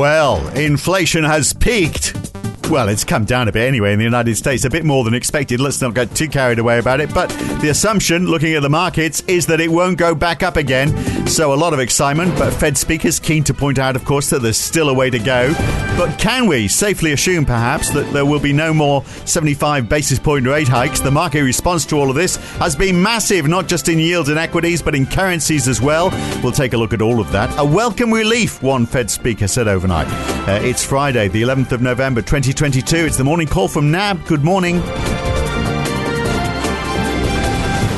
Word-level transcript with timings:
Well, 0.00 0.48
inflation 0.56 1.24
has 1.24 1.52
peaked. 1.52 2.19
Well, 2.70 2.88
it's 2.88 3.02
come 3.02 3.24
down 3.24 3.48
a 3.48 3.52
bit 3.52 3.66
anyway 3.66 3.94
in 3.94 3.98
the 3.98 4.04
United 4.04 4.36
States, 4.36 4.64
a 4.64 4.70
bit 4.70 4.84
more 4.84 5.02
than 5.02 5.12
expected. 5.12 5.58
Let's 5.58 5.80
not 5.80 5.92
get 5.92 6.14
too 6.14 6.28
carried 6.28 6.60
away 6.60 6.78
about 6.78 7.00
it. 7.00 7.12
But 7.12 7.28
the 7.60 7.70
assumption, 7.70 8.26
looking 8.26 8.54
at 8.54 8.62
the 8.62 8.70
markets, 8.70 9.24
is 9.26 9.46
that 9.46 9.60
it 9.60 9.72
won't 9.72 9.98
go 9.98 10.14
back 10.14 10.44
up 10.44 10.56
again. 10.56 11.26
So 11.26 11.52
a 11.52 11.56
lot 11.56 11.72
of 11.72 11.80
excitement, 11.80 12.38
but 12.38 12.52
Fed 12.52 12.78
speakers 12.78 13.18
keen 13.18 13.42
to 13.44 13.54
point 13.54 13.80
out, 13.80 13.96
of 13.96 14.04
course, 14.04 14.30
that 14.30 14.42
there's 14.42 14.56
still 14.56 14.88
a 14.88 14.94
way 14.94 15.10
to 15.10 15.18
go. 15.18 15.52
But 15.98 16.16
can 16.16 16.46
we 16.46 16.68
safely 16.68 17.12
assume, 17.12 17.44
perhaps, 17.44 17.90
that 17.90 18.12
there 18.12 18.24
will 18.24 18.38
be 18.38 18.52
no 18.52 18.72
more 18.72 19.04
75 19.24 19.88
basis 19.88 20.20
point 20.20 20.46
rate 20.46 20.68
hikes? 20.68 21.00
The 21.00 21.10
market 21.10 21.42
response 21.42 21.84
to 21.86 21.96
all 21.96 22.08
of 22.08 22.14
this 22.14 22.36
has 22.58 22.76
been 22.76 23.02
massive, 23.02 23.48
not 23.48 23.66
just 23.66 23.88
in 23.88 23.98
yields 23.98 24.28
and 24.28 24.38
equities, 24.38 24.80
but 24.80 24.94
in 24.94 25.06
currencies 25.06 25.66
as 25.66 25.80
well. 25.82 26.10
We'll 26.40 26.52
take 26.52 26.72
a 26.72 26.76
look 26.76 26.92
at 26.92 27.02
all 27.02 27.20
of 27.20 27.32
that. 27.32 27.52
A 27.58 27.64
welcome 27.64 28.12
relief, 28.12 28.62
one 28.62 28.86
Fed 28.86 29.10
speaker 29.10 29.48
said 29.48 29.66
overnight. 29.66 30.06
Uh, 30.48 30.60
it's 30.62 30.84
Friday, 30.84 31.26
the 31.26 31.42
11th 31.42 31.72
of 31.72 31.82
November, 31.82 32.22
2020. 32.22 32.59
2022. 32.60 33.06
It's 33.06 33.16
the 33.16 33.24
morning 33.24 33.46
call 33.46 33.68
from 33.68 33.90
NAB. 33.90 34.26
Good 34.26 34.44
morning. 34.44 34.82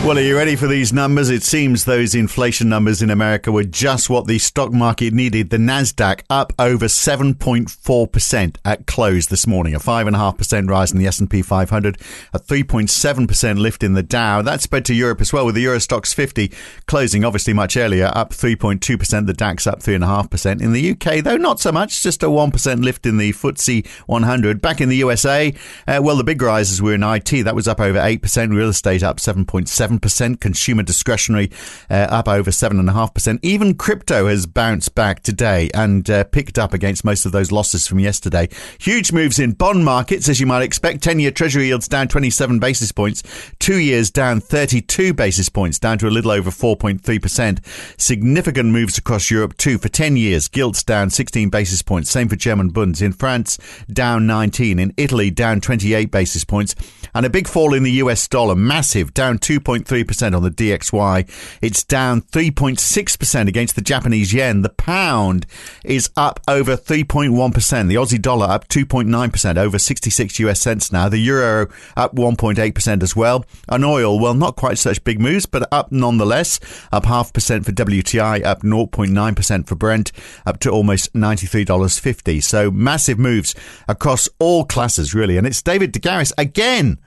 Well, 0.05 0.19
are 0.19 0.23
you 0.23 0.37
ready 0.37 0.57
for 0.57 0.67
these 0.67 0.93
numbers? 0.93 1.31
It 1.31 1.45
seems 1.45 1.85
those 1.85 2.17
inflation 2.17 2.69
numbers 2.69 3.03
in 3.03 3.11
America 3.11 3.53
were 3.53 3.63
just 3.63 4.11
what 4.11 4.27
the 4.27 4.41
stock 4.41 4.73
market 4.73 5.15
needed. 5.15 5.51
The 5.51 5.59
Nasdaq 5.59 6.23
up 6.29 6.53
over 6.59 6.87
7.4% 6.87 8.57
at 8.65 8.87
close 8.89 9.27
this 9.27 9.47
morning, 9.47 9.77
a 9.77 9.79
5.5% 9.79 10.69
rise 10.69 10.91
in 10.91 10.99
the 10.99 11.07
S&P 11.07 11.41
500, 11.41 12.01
a 12.35 12.41
3.7% 12.41 13.59
lift 13.59 13.85
in 13.85 13.95
the 13.95 14.03
Dow. 14.03 14.43
That 14.43 14.61
spread 14.61 14.85
to 14.87 14.95
Europe 14.95 15.21
as 15.21 15.33
well, 15.33 15.47
with 15.47 15.55
the 15.55 15.61
Euro 15.63 15.79
Stoxx 15.79 16.13
50 16.13 16.51
closing 16.87 17.25
obviously 17.25 17.53
much 17.53 17.77
earlier, 17.77 18.11
up 18.13 18.31
3.2%. 18.31 19.27
The 19.27 19.33
DAX 19.33 19.69
up 19.69 19.85
3.5%. 19.85 20.61
In 20.61 20.73
the 20.73 20.91
UK, 20.91 21.23
though, 21.23 21.37
not 21.37 21.61
so 21.61 21.71
much, 21.71 22.03
just 22.03 22.25
a 22.25 22.27
1% 22.27 22.83
lift 22.83 23.07
in 23.07 23.19
the 23.19 23.33
FTSE 23.33 23.87
100. 24.07 24.61
Back 24.61 24.81
in 24.81 24.89
the 24.89 24.97
USA, 24.97 25.55
uh, 25.87 26.01
well, 26.03 26.17
the 26.17 26.25
big 26.25 26.43
rises 26.43 26.83
were 26.83 26.95
in 26.95 27.05
IT. 27.05 27.45
That 27.45 27.55
was 27.55 27.69
up 27.69 27.81
over 27.81 28.01
8%. 28.01 28.51
Real 28.51 28.69
estate 28.69 29.05
up 29.05 29.19
7.7 29.19 29.92
7%. 29.99 30.41
Consumer 30.41 30.83
discretionary 30.83 31.51
uh, 31.91 31.95
up 32.11 32.29
over 32.29 32.51
7.5%. 32.51 33.39
Even 33.43 33.75
crypto 33.75 34.29
has 34.29 34.47
bounced 34.47 34.95
back 34.95 35.23
today 35.23 35.71
and 35.75 36.09
uh, 36.09 36.25
picked 36.25 36.59
up 36.59 36.75
against 36.75 37.05
most 37.05 37.27
of 37.27 37.33
those 37.33 37.53
losses 37.53 37.87
from 37.87 37.99
yesterday. 37.99 38.49
Huge 38.79 39.13
moves 39.13 39.39
in 39.39 39.53
bond 39.53 39.85
markets, 39.85 40.29
as 40.29 40.41
you 40.41 40.47
might 40.47 40.63
expect. 40.63 41.03
10 41.03 41.21
year 41.21 41.31
Treasury 41.31 41.67
yields 41.67 41.89
down 41.89 42.09
27 42.09 42.59
basis 42.59 42.93
points, 42.93 43.23
two 43.59 43.79
years 43.79 44.11
down 44.11 44.41
32 44.41 45.15
basis 45.15 45.49
points, 45.49 45.79
down 45.79 45.99
to 45.99 46.09
a 46.09 46.11
little 46.11 46.31
over 46.31 46.51
4.3%. 46.51 48.01
Significant 48.01 48.71
moves 48.71 48.99
across 48.99 49.31
Europe 49.31 49.57
too. 49.57 49.79
For 49.79 49.89
10 49.89 50.17
years, 50.17 50.49
gilts 50.49 50.83
down 50.83 51.11
16 51.11 51.51
basis 51.51 51.83
points. 51.83 52.11
Same 52.11 52.29
for 52.29 52.37
German 52.37 52.71
bunds. 52.71 53.03
In 53.03 53.13
France, 53.13 53.59
down 53.93 54.27
19. 54.27 54.79
In 54.79 54.95
Italy, 54.97 55.31
down 55.31 55.61
28 55.61 56.11
basis 56.11 56.45
points. 56.45 56.75
And 57.15 57.27
a 57.27 57.31
big 57.31 57.47
fall 57.47 57.75
in 57.75 57.83
the 57.83 57.93
US 57.93 58.27
dollar, 58.29 58.55
massive, 58.55 59.13
down 59.13 59.39
2.3 59.39 59.82
3.3% 59.85 60.37
on 60.37 60.43
the 60.43 60.51
DXY. 60.51 61.59
It's 61.61 61.85
down 61.85 62.23
3.6% 62.23 63.49
against 63.49 63.75
the 63.75 63.81
Japanese 63.81 64.33
yen. 64.33 64.63
The 64.63 64.71
pound 64.71 65.47
is 65.85 66.11
up 66.17 66.41
over 66.49 66.77
3.1%. 66.77 67.89
The 67.89 67.95
Aussie 67.95 68.21
dollar 68.21 68.47
up 68.47 68.69
2.9%, 68.69 69.57
over 69.57 69.79
66 69.79 70.39
US 70.41 70.61
cents 70.61 70.93
now. 70.93 71.09
The 71.09 71.19
euro 71.19 71.69
up 71.97 72.15
1.8% 72.15 73.03
as 73.03 73.17
well. 73.17 73.45
And 73.69 73.85
oil, 73.85 74.19
well, 74.19 74.35
not 74.35 74.57
quite 74.57 74.79
such 74.79 75.03
big 75.05 75.21
moves, 75.21 75.47
but 75.47 75.69
up 75.73 75.93
nonetheless. 75.93 76.61
Up 76.93 77.07
half 77.07 77.33
percent 77.33 77.65
for 77.65 77.73
WTI, 77.73 78.45
up 78.45 78.63
0.9% 78.63 79.67
for 79.67 79.75
Brent, 79.75 80.13
up 80.47 80.61
to 80.61 80.71
almost 80.71 81.13
$93.50. 81.13 82.43
So 82.43 82.71
massive 82.71 83.19
moves 83.19 83.55
across 83.89 84.29
all 84.39 84.65
classes, 84.65 85.15
really. 85.15 85.37
And 85.37 85.47
it's 85.47 85.63
David 85.63 85.93
de 85.93 86.01
Garis 86.01 86.33
again. 86.39 86.99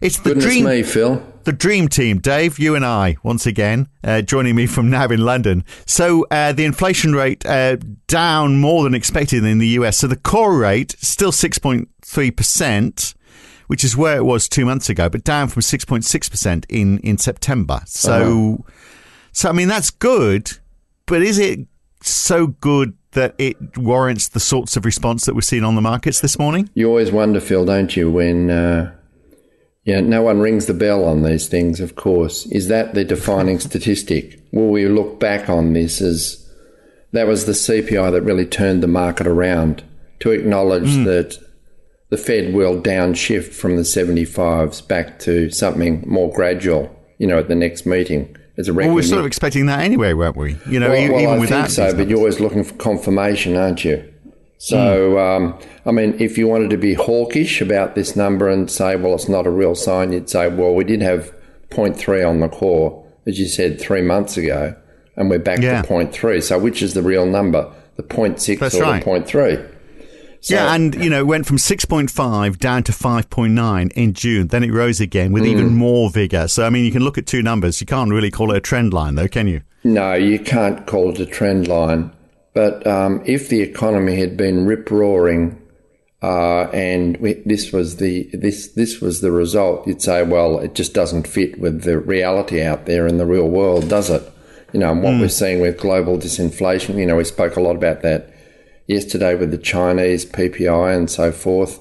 It's 0.00 0.18
the 0.18 0.30
Goodness 0.30 0.44
dream. 0.44 0.64
me, 0.64 0.82
Phil 0.82 1.33
the 1.44 1.52
dream 1.52 1.88
team, 1.88 2.18
Dave, 2.18 2.58
you 2.58 2.74
and 2.74 2.84
I, 2.84 3.16
once 3.22 3.46
again, 3.46 3.88
uh, 4.02 4.22
joining 4.22 4.56
me 4.56 4.66
from 4.66 4.90
now 4.90 5.06
in 5.06 5.20
London. 5.24 5.64
So 5.86 6.26
uh, 6.30 6.52
the 6.52 6.64
inflation 6.64 7.14
rate 7.14 7.44
uh, 7.46 7.76
down 8.06 8.60
more 8.60 8.84
than 8.84 8.94
expected 8.94 9.44
in 9.44 9.58
the 9.58 9.68
US. 9.68 9.98
So 9.98 10.06
the 10.06 10.16
core 10.16 10.58
rate 10.58 10.94
still 10.98 11.32
6.3%, 11.32 13.14
which 13.66 13.84
is 13.84 13.96
where 13.96 14.16
it 14.16 14.24
was 14.24 14.48
two 14.48 14.64
months 14.64 14.88
ago, 14.88 15.08
but 15.08 15.24
down 15.24 15.48
from 15.48 15.62
6.6% 15.62 16.64
in, 16.68 16.98
in 16.98 17.18
September. 17.18 17.80
So, 17.86 18.60
uh-huh. 18.60 18.72
so, 19.32 19.48
I 19.48 19.52
mean, 19.52 19.68
that's 19.68 19.90
good, 19.90 20.52
but 21.06 21.22
is 21.22 21.38
it 21.38 21.60
so 22.02 22.48
good 22.48 22.96
that 23.12 23.34
it 23.38 23.78
warrants 23.78 24.28
the 24.28 24.40
sorts 24.40 24.76
of 24.76 24.84
response 24.84 25.24
that 25.24 25.34
we're 25.34 25.40
seeing 25.40 25.64
on 25.64 25.74
the 25.74 25.80
markets 25.80 26.20
this 26.20 26.38
morning? 26.38 26.68
You 26.74 26.88
always 26.88 27.10
wonder, 27.10 27.40
Phil, 27.40 27.64
don't 27.64 27.96
you, 27.96 28.10
when 28.10 28.50
uh, 28.50 28.92
yeah, 29.84 30.00
no 30.00 30.22
one 30.22 30.40
rings 30.40 30.66
the 30.66 30.74
bell 30.74 31.04
on 31.04 31.22
these 31.22 31.46
things, 31.46 31.78
of 31.78 31.94
course. 31.94 32.46
Is 32.46 32.68
that 32.68 32.94
the 32.94 33.04
defining 33.04 33.58
statistic? 33.60 34.40
Will 34.52 34.70
we 34.70 34.86
look 34.88 35.20
back 35.20 35.48
on 35.48 35.72
this 35.72 36.00
as 36.00 36.40
that 37.12 37.26
was 37.26 37.46
the 37.46 37.52
CPI 37.52 38.10
that 38.12 38.22
really 38.22 38.46
turned 38.46 38.82
the 38.82 38.88
market 38.88 39.26
around 39.26 39.84
to 40.20 40.30
acknowledge 40.30 40.88
mm. 40.88 41.04
that 41.04 41.38
the 42.08 42.16
Fed 42.16 42.54
will 42.54 42.80
downshift 42.80 43.52
from 43.52 43.76
the 43.76 43.82
75s 43.82 44.86
back 44.86 45.18
to 45.20 45.50
something 45.50 46.02
more 46.06 46.32
gradual, 46.32 46.94
you 47.18 47.26
know, 47.26 47.38
at 47.38 47.48
the 47.48 47.54
next 47.54 47.86
meeting? 47.86 48.36
As 48.56 48.68
a 48.68 48.74
well, 48.74 48.94
we're 48.94 49.02
sort 49.02 49.20
of 49.20 49.26
expecting 49.26 49.66
that 49.66 49.80
anyway, 49.80 50.12
weren't 50.12 50.36
we? 50.36 50.56
You 50.66 50.78
know, 50.78 50.90
well, 50.90 51.00
even 51.00 51.16
well, 51.16 51.30
I 51.30 51.38
with 51.38 51.48
think 51.48 51.66
that. 51.66 51.72
so, 51.72 51.96
but 51.96 52.08
you're 52.08 52.18
always 52.18 52.38
looking 52.38 52.62
for 52.62 52.74
confirmation, 52.74 53.56
aren't 53.56 53.84
you? 53.84 54.13
So, 54.64 54.78
mm. 54.78 55.36
um, 55.36 55.58
I 55.84 55.90
mean, 55.90 56.16
if 56.18 56.38
you 56.38 56.48
wanted 56.48 56.70
to 56.70 56.78
be 56.78 56.94
hawkish 56.94 57.60
about 57.60 57.94
this 57.94 58.16
number 58.16 58.48
and 58.48 58.70
say, 58.70 58.96
well, 58.96 59.14
it's 59.14 59.28
not 59.28 59.46
a 59.46 59.50
real 59.50 59.74
sign, 59.74 60.10
you'd 60.10 60.30
say, 60.30 60.48
well, 60.48 60.74
we 60.74 60.84
did 60.84 61.02
have 61.02 61.34
0.3 61.68 62.26
on 62.26 62.40
the 62.40 62.48
core, 62.48 63.06
as 63.26 63.38
you 63.38 63.46
said, 63.46 63.78
three 63.78 64.00
months 64.00 64.38
ago, 64.38 64.74
and 65.16 65.28
we're 65.28 65.38
back 65.38 65.60
yeah. 65.60 65.82
to 65.82 65.88
0.3. 65.88 66.42
So, 66.42 66.58
which 66.58 66.80
is 66.80 66.94
the 66.94 67.02
real 67.02 67.26
number, 67.26 67.70
the 67.96 68.04
0.6 68.04 68.58
That's 68.58 68.74
or 68.76 68.80
right. 68.80 69.04
the 69.04 69.10
0.3? 69.10 69.70
So, 70.40 70.54
yeah, 70.54 70.74
and 70.74 70.94
you 70.94 71.10
know, 71.10 71.20
it 71.20 71.26
went 71.26 71.44
from 71.44 71.58
6.5 71.58 72.58
down 72.58 72.84
to 72.84 72.92
5.9 72.92 73.92
in 73.92 74.14
June. 74.14 74.46
Then 74.48 74.64
it 74.64 74.72
rose 74.72 74.98
again 74.98 75.32
with 75.32 75.42
mm. 75.42 75.48
even 75.48 75.74
more 75.74 76.08
vigor. 76.08 76.48
So, 76.48 76.64
I 76.64 76.70
mean, 76.70 76.86
you 76.86 76.90
can 76.90 77.04
look 77.04 77.18
at 77.18 77.26
two 77.26 77.42
numbers. 77.42 77.82
You 77.82 77.86
can't 77.86 78.10
really 78.10 78.30
call 78.30 78.50
it 78.50 78.56
a 78.56 78.60
trend 78.62 78.94
line, 78.94 79.16
though, 79.16 79.28
can 79.28 79.46
you? 79.46 79.60
No, 79.84 80.14
you 80.14 80.38
can't 80.38 80.86
call 80.86 81.10
it 81.10 81.20
a 81.20 81.26
trend 81.26 81.68
line. 81.68 82.13
But 82.54 82.86
um, 82.86 83.22
if 83.26 83.48
the 83.48 83.60
economy 83.60 84.16
had 84.16 84.36
been 84.36 84.64
rip 84.64 84.90
roaring, 84.90 85.60
uh, 86.22 86.70
and 86.72 87.16
we, 87.18 87.34
this 87.44 87.72
was 87.72 87.96
the 87.96 88.30
this 88.32 88.68
this 88.68 89.00
was 89.00 89.20
the 89.20 89.32
result, 89.32 89.86
you'd 89.86 90.00
say, 90.00 90.22
well, 90.22 90.58
it 90.60 90.74
just 90.74 90.94
doesn't 90.94 91.26
fit 91.26 91.58
with 91.58 91.82
the 91.82 91.98
reality 91.98 92.62
out 92.62 92.86
there 92.86 93.06
in 93.06 93.18
the 93.18 93.26
real 93.26 93.48
world, 93.48 93.88
does 93.88 94.08
it? 94.08 94.22
You 94.72 94.80
know, 94.80 94.92
and 94.92 95.02
what 95.02 95.14
mm. 95.14 95.20
we're 95.20 95.28
seeing 95.28 95.60
with 95.60 95.78
global 95.78 96.16
disinflation. 96.16 96.96
You 96.96 97.06
know, 97.06 97.16
we 97.16 97.24
spoke 97.24 97.56
a 97.56 97.60
lot 97.60 97.76
about 97.76 98.02
that 98.02 98.32
yesterday 98.86 99.34
with 99.34 99.50
the 99.50 99.58
Chinese 99.58 100.24
PPI 100.24 100.96
and 100.96 101.10
so 101.10 101.32
forth. 101.32 101.80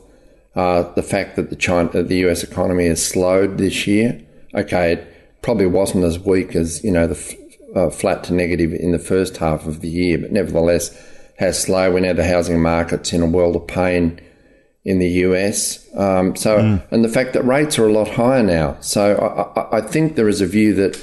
Uh, 0.56 0.92
the 0.94 1.04
fact 1.04 1.36
that 1.36 1.50
the 1.50 1.56
China, 1.56 2.04
the 2.04 2.28
US 2.28 2.44
economy 2.44 2.88
has 2.88 3.04
slowed 3.04 3.58
this 3.58 3.88
year. 3.88 4.22
Okay, 4.54 4.94
it 4.94 5.42
probably 5.42 5.66
wasn't 5.66 6.04
as 6.04 6.20
weak 6.20 6.56
as 6.56 6.84
you 6.84 6.92
know 6.92 7.08
the 7.08 7.16
uh, 7.76 7.90
flat 7.90 8.24
to 8.26 8.34
negative 8.34 8.74
in 8.74 8.92
the 8.92 9.00
first 9.00 9.38
half 9.38 9.66
of 9.66 9.82
the 9.82 9.90
year, 9.90 10.18
but 10.18 10.32
nevertheless 10.32 10.96
has 11.38 11.62
slow. 11.62 11.92
We 11.92 12.02
know 12.02 12.14
the 12.14 12.28
housing 12.28 12.62
market's 12.62 13.14
in 13.14 13.22
a 13.22 13.26
world 13.26 13.56
of 13.56 13.68
pain 13.68 14.22
in 14.86 15.00
the 15.00 15.10
US. 15.10 15.88
Um, 15.96 16.36
so, 16.36 16.58
mm. 16.58 16.92
and 16.92 17.04
the 17.04 17.10
fact 17.10 17.34
that 17.34 17.44
rates 17.44 17.80
are 17.80 17.88
a 17.88 17.94
lot 17.94 18.10
higher 18.10 18.44
now. 18.44 18.78
So, 18.82 19.18
I, 19.56 19.78
I 19.78 19.82
think 19.82 20.16
there 20.16 20.30
is 20.30 20.42
a 20.42 20.46
view 20.46 20.74
that 20.76 20.96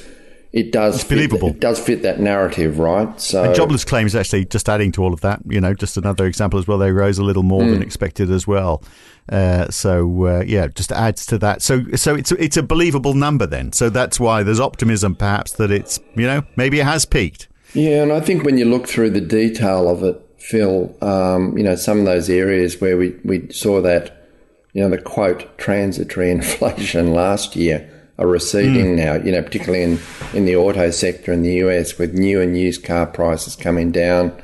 it 0.52 0.72
does 0.72 0.96
it's 0.96 1.04
believable. 1.04 1.48
Fit, 1.48 1.56
it 1.56 1.60
does 1.60 1.78
fit 1.78 2.02
that 2.02 2.18
narrative, 2.18 2.80
right? 2.80 3.20
So, 3.20 3.44
and 3.44 3.54
jobless 3.54 3.84
claims 3.84 4.16
actually 4.16 4.46
just 4.46 4.68
adding 4.68 4.90
to 4.92 5.02
all 5.02 5.14
of 5.14 5.20
that. 5.20 5.40
You 5.46 5.60
know, 5.60 5.74
just 5.74 5.96
another 5.96 6.26
example 6.26 6.58
as 6.58 6.66
well. 6.66 6.78
They 6.78 6.91
rose 6.91 7.18
a 7.18 7.22
little 7.22 7.44
more 7.44 7.62
mm. 7.62 7.70
than 7.70 7.82
expected 7.82 8.30
as 8.32 8.48
well. 8.48 8.82
Uh, 9.28 9.68
so 9.70 10.26
uh, 10.26 10.44
yeah, 10.44 10.66
just 10.66 10.91
adds 10.91 11.24
to 11.26 11.38
that. 11.38 11.62
So 11.62 11.84
so 11.94 12.16
it's 12.16 12.32
it's 12.32 12.56
a 12.56 12.64
believable 12.64 13.14
number 13.14 13.47
then. 13.47 13.72
So 13.72 13.91
that's 13.91 14.18
why 14.18 14.42
there's 14.42 14.58
optimism, 14.58 15.14
perhaps 15.14 15.52
that 15.52 15.70
it's 15.70 16.00
you 16.16 16.26
know 16.26 16.42
maybe 16.56 16.80
it 16.80 16.84
has 16.84 17.04
peaked. 17.04 17.46
Yeah, 17.72 18.03
and 18.03 18.12
I 18.12 18.18
think 18.18 18.42
when 18.42 18.58
you 18.58 18.64
look 18.64 18.88
through 18.88 19.10
the 19.10 19.20
detail 19.20 19.88
of 19.88 20.03
it, 20.03 20.20
Phil, 20.38 20.92
um, 21.00 21.56
you 21.56 21.62
know 21.62 21.76
some 21.76 22.00
of 22.00 22.06
those 22.06 22.28
areas 22.28 22.80
where 22.80 22.96
we 22.96 23.14
we 23.24 23.48
saw 23.53 23.80
that, 23.82 24.26
you 24.72 24.82
know, 24.82 24.91
the 24.91 25.00
quote 25.00 25.56
transitory 25.58 26.28
inflation 26.32 27.12
last 27.12 27.54
year 27.54 27.88
are 28.20 28.28
receding 28.28 28.94
mm. 28.94 28.96
now. 28.96 29.14
You 29.14 29.32
know, 29.32 29.42
particularly 29.42 29.82
in 29.82 29.98
in 30.32 30.44
the 30.44 30.54
auto 30.54 30.90
sector 30.90 31.32
in 31.32 31.42
the 31.42 31.54
US 31.54 31.98
with 31.98 32.14
new 32.14 32.40
and 32.40 32.56
used 32.56 32.84
car 32.84 33.06
prices 33.06 33.56
coming 33.56 33.90
down 33.90 34.40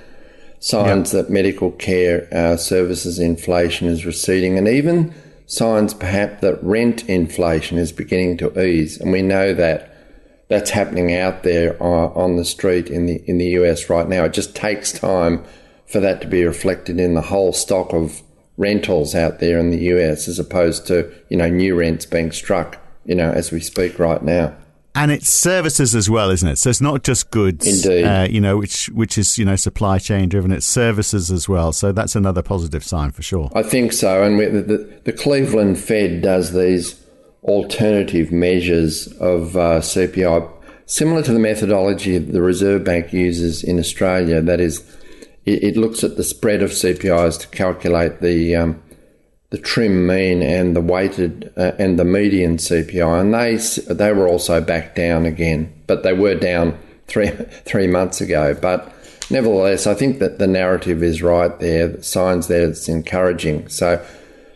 signs 0.58 1.12
yep. 1.12 1.26
that 1.26 1.32
medical 1.32 1.70
care 1.72 2.28
uh, 2.32 2.56
services 2.56 3.18
inflation 3.18 3.86
is 3.86 4.04
receding, 4.04 4.58
and 4.58 4.66
even 4.66 5.14
signs 5.46 5.94
perhaps 5.94 6.40
that 6.40 6.62
rent 6.62 7.08
inflation 7.08 7.78
is 7.78 7.92
beginning 7.92 8.36
to 8.38 8.60
ease. 8.60 9.00
And 9.00 9.12
we 9.12 9.22
know 9.22 9.54
that 9.54 9.92
that's 10.48 10.70
happening 10.70 11.14
out 11.14 11.42
there 11.42 11.80
uh, 11.82 12.08
on 12.08 12.36
the 12.36 12.44
street 12.44 12.88
in 12.88 13.06
the 13.06 13.22
in 13.26 13.38
the 13.38 13.50
US 13.60 13.88
right 13.90 14.08
now. 14.08 14.24
It 14.24 14.32
just 14.32 14.56
takes 14.56 14.92
time 14.92 15.44
for 15.86 16.00
that 16.00 16.20
to 16.20 16.26
be 16.26 16.44
reflected 16.44 16.98
in 16.98 17.14
the 17.14 17.22
whole 17.22 17.52
stock 17.52 17.92
of 17.92 18.22
rentals 18.56 19.14
out 19.14 19.38
there 19.38 19.58
in 19.58 19.70
the 19.70 19.84
US 19.94 20.28
as 20.28 20.38
opposed 20.38 20.86
to, 20.86 21.12
you 21.28 21.36
know, 21.36 21.48
new 21.48 21.74
rents 21.74 22.06
being 22.06 22.32
struck, 22.32 22.78
you 23.06 23.14
know, 23.14 23.30
as 23.30 23.50
we 23.50 23.60
speak 23.60 23.98
right 23.98 24.22
now. 24.22 24.54
And 24.94 25.10
it's 25.10 25.28
services 25.28 25.94
as 25.94 26.08
well, 26.08 26.30
isn't 26.30 26.48
it? 26.48 26.56
So 26.56 26.70
it's 26.70 26.80
not 26.80 27.04
just 27.04 27.30
goods, 27.30 27.66
Indeed. 27.66 28.04
Uh, 28.04 28.26
you 28.30 28.40
know, 28.40 28.56
which 28.56 28.86
which 28.88 29.18
is 29.18 29.36
you 29.36 29.44
know 29.44 29.56
supply 29.56 29.98
chain 29.98 30.30
driven. 30.30 30.52
It's 30.52 30.64
services 30.64 31.30
as 31.30 31.48
well. 31.48 31.72
So 31.72 31.92
that's 31.92 32.16
another 32.16 32.42
positive 32.42 32.82
sign 32.82 33.10
for 33.10 33.22
sure. 33.22 33.50
I 33.54 33.62
think 33.62 33.92
so. 33.92 34.22
And 34.22 34.38
we, 34.38 34.46
the, 34.46 35.00
the 35.04 35.12
Cleveland 35.12 35.78
Fed 35.78 36.22
does 36.22 36.54
these 36.54 36.98
alternative 37.42 38.32
measures 38.32 39.06
of 39.18 39.54
uh, 39.56 39.80
CPI, 39.80 40.50
similar 40.86 41.22
to 41.22 41.32
the 41.32 41.38
methodology 41.38 42.16
the 42.16 42.42
Reserve 42.42 42.84
Bank 42.84 43.12
uses 43.12 43.62
in 43.62 43.78
Australia. 43.78 44.40
That 44.40 44.60
is, 44.60 44.82
it, 45.44 45.62
it 45.62 45.76
looks 45.76 46.04
at 46.04 46.16
the 46.16 46.24
spread 46.24 46.62
of 46.62 46.70
CPIs 46.70 47.38
to 47.40 47.48
calculate 47.48 48.20
the 48.22 48.56
um, 48.56 48.82
the 49.56 49.62
trim 49.62 50.06
mean 50.06 50.42
and 50.42 50.76
the 50.76 50.82
weighted 50.82 51.50
uh, 51.56 51.72
and 51.78 51.98
the 51.98 52.04
median 52.04 52.58
CPI, 52.58 53.20
and 53.22 53.32
they 53.32 53.94
they 53.94 54.12
were 54.12 54.28
also 54.28 54.60
back 54.60 54.94
down 54.94 55.24
again, 55.24 55.72
but 55.86 56.02
they 56.02 56.12
were 56.12 56.34
down 56.34 56.78
three 57.06 57.30
three 57.64 57.86
months 57.86 58.20
ago. 58.20 58.54
But 58.54 58.92
nevertheless, 59.30 59.86
I 59.86 59.94
think 59.94 60.18
that 60.18 60.38
the 60.38 60.46
narrative 60.46 61.02
is 61.02 61.22
right 61.22 61.58
there. 61.58 61.88
The 61.88 62.02
signs 62.02 62.48
there 62.48 62.68
it's 62.68 62.86
encouraging. 62.86 63.68
So 63.68 64.04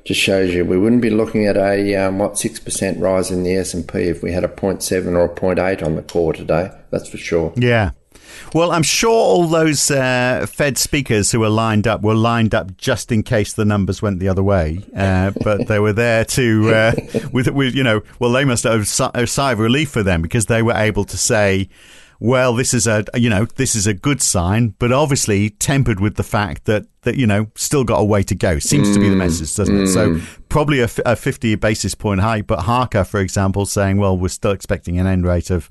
just 0.05 0.21
shows 0.21 0.53
you 0.53 0.67
we 0.67 0.77
wouldn't 0.77 1.03
be 1.03 1.11
looking 1.11 1.47
at 1.47 1.57
a 1.57 1.97
um, 1.97 2.19
what 2.19 2.37
six 2.37 2.61
percent 2.61 3.01
rise 3.01 3.31
in 3.31 3.43
the 3.43 3.57
S 3.57 3.73
and 3.73 3.89
P 3.89 4.01
if 4.01 4.23
we 4.23 4.33
had 4.33 4.45
a 4.45 4.49
0.7 4.49 5.17
or 5.17 5.25
a 5.25 5.35
0.8 5.35 5.83
on 5.83 5.97
the 5.97 6.03
core 6.03 6.35
today. 6.35 6.71
That's 6.91 7.09
for 7.09 7.17
sure. 7.17 7.55
Yeah, 7.57 7.93
well, 8.55 8.73
I'm 8.73 8.83
sure 8.83 9.11
all 9.11 9.47
those 9.47 9.91
uh, 9.91 10.47
Fed 10.49 10.79
speakers 10.79 11.31
who 11.31 11.41
were 11.41 11.49
lined 11.49 11.87
up 11.87 12.03
were 12.03 12.15
lined 12.15 12.55
up 12.55 12.77
just 12.77 13.13
in 13.13 13.23
case 13.23 13.53
the 13.53 13.65
numbers 13.65 14.03
went 14.03 14.19
the 14.19 14.29
other 14.29 14.43
way. 14.43 14.85
Uh, 14.97 15.33
but 15.43 15.69
they 15.69 15.79
were 15.79 15.93
there 15.93 16.25
to, 16.25 16.75
uh, 16.75 16.93
with, 17.33 17.49
with, 17.49 17.75
you 17.75 17.83
know, 17.83 18.03
well, 18.19 18.33
they 18.33 18.45
must 18.45 18.65
have 18.65 18.81
a 19.15 19.27
sigh 19.27 19.53
of 19.53 19.59
relief 19.59 19.91
for 19.91 20.03
them 20.03 20.23
because 20.23 20.47
they 20.47 20.63
were 20.63 20.75
able 20.75 21.05
to 21.05 21.17
say, 21.17 21.69
well, 22.19 22.55
this 22.55 22.75
is 22.75 22.87
a, 22.87 23.05
you 23.15 23.31
know, 23.31 23.47
this 23.57 23.75
is 23.75 23.87
a 23.87 23.95
good 23.95 24.21
sign, 24.21 24.75
but 24.79 24.93
obviously 24.93 25.49
tempered 25.49 26.01
with 26.01 26.17
the 26.17 26.23
fact 26.23 26.67
that, 26.67 26.85
that, 27.03 27.17
you 27.17 27.27
know, 27.27 27.47
still 27.55 27.83
got 27.83 27.99
a 27.99 28.05
way 28.05 28.23
to 28.23 28.35
go. 28.35 28.59
Seems 28.59 28.89
mm, 28.89 28.95
to 28.95 29.01
be 29.01 29.09
the 29.09 29.15
mm, 29.15 29.19
message, 29.19 29.55
doesn't 29.55 29.75
mm. 29.75 29.85
it? 29.85 29.87
So 29.87 30.11
mm. 30.11 30.39
probably 30.51 30.81
a, 30.81 30.89
a 31.07 31.17
50 31.17 31.55
basis 31.55 31.95
point 31.95 32.21
hike, 32.21 32.47
but 32.47 32.61
Harker, 32.61 33.05
for 33.05 33.21
example, 33.21 33.65
saying, 33.65 33.97
well, 33.97 34.19
we're 34.19 34.29
still 34.29 34.51
expecting 34.51 34.99
an 34.99 35.07
end 35.07 35.25
rate 35.25 35.51
of, 35.51 35.71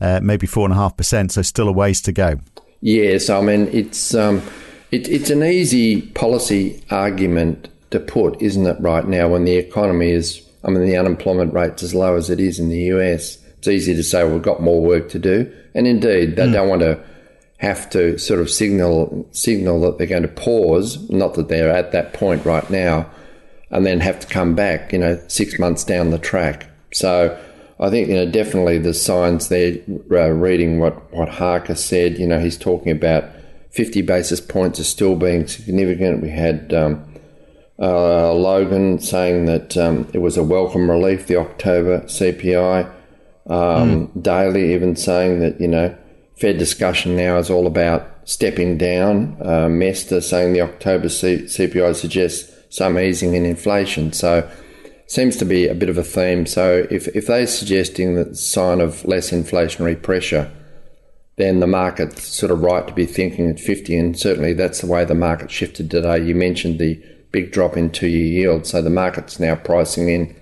uh, 0.00 0.20
maybe 0.22 0.46
four 0.46 0.64
and 0.64 0.72
a 0.72 0.76
half 0.76 0.96
percent. 0.96 1.32
So 1.32 1.42
still 1.42 1.68
a 1.68 1.72
ways 1.72 2.00
to 2.02 2.12
go. 2.12 2.38
Yes, 2.80 3.28
I 3.28 3.40
mean 3.40 3.68
it's 3.72 4.14
um, 4.14 4.42
it, 4.90 5.08
it's 5.08 5.30
an 5.30 5.42
easy 5.42 6.02
policy 6.02 6.82
argument 6.90 7.68
to 7.90 8.00
put, 8.00 8.40
isn't 8.40 8.66
it? 8.66 8.80
Right 8.80 9.06
now, 9.06 9.28
when 9.28 9.44
the 9.44 9.56
economy 9.56 10.10
is, 10.10 10.46
I 10.64 10.70
mean, 10.70 10.84
the 10.84 10.96
unemployment 10.96 11.54
rate's 11.54 11.82
as 11.82 11.94
low 11.94 12.16
as 12.16 12.30
it 12.30 12.40
is 12.40 12.58
in 12.58 12.68
the 12.68 12.80
US. 12.94 13.38
It's 13.58 13.68
easy 13.68 13.94
to 13.94 14.02
say 14.02 14.22
well, 14.22 14.34
we've 14.34 14.42
got 14.42 14.62
more 14.62 14.80
work 14.80 15.08
to 15.10 15.18
do, 15.18 15.52
and 15.74 15.86
indeed 15.86 16.36
they 16.36 16.46
mm. 16.46 16.52
don't 16.52 16.68
want 16.68 16.82
to 16.82 17.02
have 17.58 17.90
to 17.90 18.16
sort 18.18 18.38
of 18.40 18.48
signal 18.48 19.28
signal 19.32 19.80
that 19.80 19.98
they're 19.98 20.06
going 20.06 20.22
to 20.22 20.28
pause. 20.28 21.10
Not 21.10 21.34
that 21.34 21.48
they're 21.48 21.70
at 21.70 21.92
that 21.92 22.12
point 22.12 22.44
right 22.44 22.68
now, 22.70 23.10
and 23.70 23.84
then 23.84 24.00
have 24.00 24.20
to 24.20 24.26
come 24.28 24.54
back. 24.54 24.92
You 24.92 25.00
know, 25.00 25.20
six 25.26 25.58
months 25.58 25.84
down 25.84 26.10
the 26.10 26.18
track. 26.18 26.66
So 26.92 27.36
I 27.80 27.90
think 27.90 28.08
you 28.08 28.14
know 28.14 28.30
definitely 28.30 28.78
the 28.78 28.94
signs 28.94 29.48
there. 29.48 29.78
Uh, 30.10 30.30
reading 30.30 30.80
what 30.80 31.12
what 31.12 31.28
Harker 31.28 31.74
said, 31.74 32.18
you 32.18 32.26
know, 32.26 32.40
he's 32.40 32.58
talking 32.58 32.90
about 32.90 33.24
50 33.70 34.02
basis 34.02 34.40
points 34.40 34.80
as 34.80 34.88
still 34.88 35.14
being 35.14 35.46
significant. 35.46 36.22
We 36.22 36.30
had 36.30 36.72
um, 36.74 37.04
uh, 37.78 38.32
Logan 38.32 38.98
saying 38.98 39.44
that 39.44 39.76
um, 39.76 40.08
it 40.12 40.18
was 40.18 40.36
a 40.36 40.42
welcome 40.42 40.90
relief, 40.90 41.26
the 41.26 41.36
October 41.36 42.00
CPI. 42.00 42.90
Um, 43.46 44.08
mm. 44.08 44.22
Daly 44.22 44.74
even 44.74 44.96
saying 44.96 45.40
that 45.40 45.60
you 45.60 45.68
know 45.68 45.96
Fed 46.36 46.58
discussion 46.58 47.16
now 47.16 47.38
is 47.38 47.50
all 47.50 47.66
about 47.66 48.08
stepping 48.24 48.76
down. 48.76 49.36
Uh, 49.40 49.68
Mester 49.68 50.20
saying 50.20 50.52
the 50.52 50.60
October 50.60 51.08
C- 51.08 51.44
CPI 51.44 51.94
suggests 51.94 52.52
some 52.70 52.98
easing 52.98 53.34
in 53.34 53.46
inflation. 53.46 54.12
So 54.12 54.50
seems 55.08 55.38
to 55.38 55.44
be 55.44 55.66
a 55.66 55.74
bit 55.74 55.88
of 55.88 55.98
a 55.98 56.04
theme. 56.04 56.46
So 56.46 56.86
if, 56.90 57.08
if 57.08 57.26
they're 57.26 57.46
suggesting 57.46 58.14
that 58.14 58.36
sign 58.36 58.80
of 58.80 59.04
less 59.06 59.30
inflationary 59.30 60.00
pressure, 60.00 60.52
then 61.36 61.60
the 61.60 61.66
market's 61.66 62.26
sort 62.28 62.52
of 62.52 62.62
right 62.62 62.86
to 62.86 62.92
be 62.92 63.06
thinking 63.06 63.48
at 63.48 63.58
50, 63.58 63.96
and 63.96 64.18
certainly 64.18 64.52
that's 64.52 64.82
the 64.82 64.86
way 64.86 65.04
the 65.04 65.14
market 65.14 65.50
shifted 65.50 65.90
today. 65.90 66.22
You 66.22 66.34
mentioned 66.34 66.78
the 66.78 67.02
big 67.32 67.52
drop 67.52 67.76
in 67.76 67.90
two-year 67.90 68.42
yield, 68.42 68.66
so 68.66 68.82
the 68.82 68.90
market's 68.90 69.40
now 69.40 69.54
pricing 69.54 70.08
in 70.08 70.36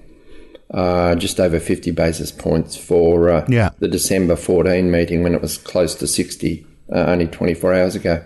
uh, 0.72 1.14
just 1.14 1.38
over 1.38 1.60
50 1.60 1.92
basis 1.92 2.32
points 2.32 2.76
for 2.76 3.30
uh, 3.30 3.46
yeah. 3.48 3.70
the 3.78 3.88
December 3.88 4.34
14 4.34 4.90
meeting 4.90 5.22
when 5.22 5.34
it 5.34 5.42
was 5.42 5.58
close 5.58 5.94
to 5.94 6.06
60 6.08 6.66
uh, 6.92 7.04
only 7.06 7.26
24 7.26 7.74
hours 7.74 7.94
ago. 7.94 8.24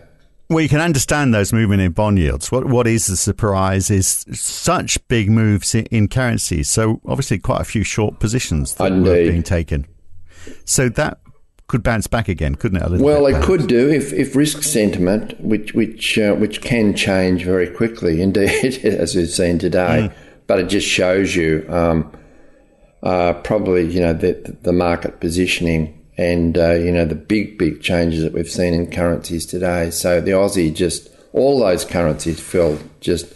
Well, 0.50 0.60
you 0.60 0.68
can 0.68 0.80
understand 0.80 1.32
those 1.32 1.52
movement 1.52 1.80
in 1.80 1.92
bond 1.92 2.18
yields. 2.18 2.50
What 2.50 2.66
what 2.66 2.88
is 2.88 3.06
the 3.06 3.16
surprise 3.16 3.88
is 3.88 4.26
such 4.32 4.98
big 5.06 5.30
moves 5.30 5.76
in 5.76 6.08
currencies. 6.08 6.68
So 6.68 7.00
obviously, 7.06 7.38
quite 7.38 7.60
a 7.60 7.64
few 7.64 7.84
short 7.84 8.18
positions 8.18 8.74
that 8.74 8.90
Indeed. 8.90 9.08
were 9.08 9.30
being 9.30 9.42
taken. 9.44 9.86
So 10.64 10.88
that 10.88 11.20
could 11.68 11.84
bounce 11.84 12.08
back 12.08 12.28
again, 12.28 12.56
couldn't 12.56 12.82
it? 12.82 13.00
well, 13.00 13.26
it 13.26 13.40
could 13.44 13.68
do 13.68 13.88
if, 13.88 14.12
if 14.12 14.34
risk 14.34 14.64
sentiment, 14.64 15.40
which 15.40 15.72
which 15.72 16.18
uh, 16.18 16.34
which 16.34 16.60
can 16.62 16.96
change 16.96 17.44
very 17.44 17.68
quickly, 17.68 18.20
indeed, 18.26 18.84
as 18.84 19.14
we've 19.14 19.30
seen 19.30 19.60
today. 19.60 20.10
Mm. 20.10 20.14
But 20.48 20.58
it 20.58 20.66
just 20.66 20.88
shows 20.88 21.36
you 21.36 21.64
um, 21.68 22.12
uh, 23.04 23.34
probably 23.34 23.86
you 23.86 24.00
know 24.00 24.14
the 24.14 24.58
the 24.62 24.72
market 24.72 25.20
positioning 25.20 25.99
and 26.16 26.56
uh, 26.58 26.72
you 26.72 26.92
know 26.92 27.04
the 27.04 27.14
big 27.14 27.58
big 27.58 27.82
changes 27.82 28.22
that 28.22 28.32
we've 28.32 28.50
seen 28.50 28.74
in 28.74 28.90
currencies 28.90 29.46
today. 29.46 29.90
So 29.90 30.20
the 30.20 30.32
Aussie 30.32 30.74
just 30.74 31.08
all 31.32 31.60
those 31.60 31.84
currencies 31.84 32.40
felt 32.40 32.82
just 33.00 33.32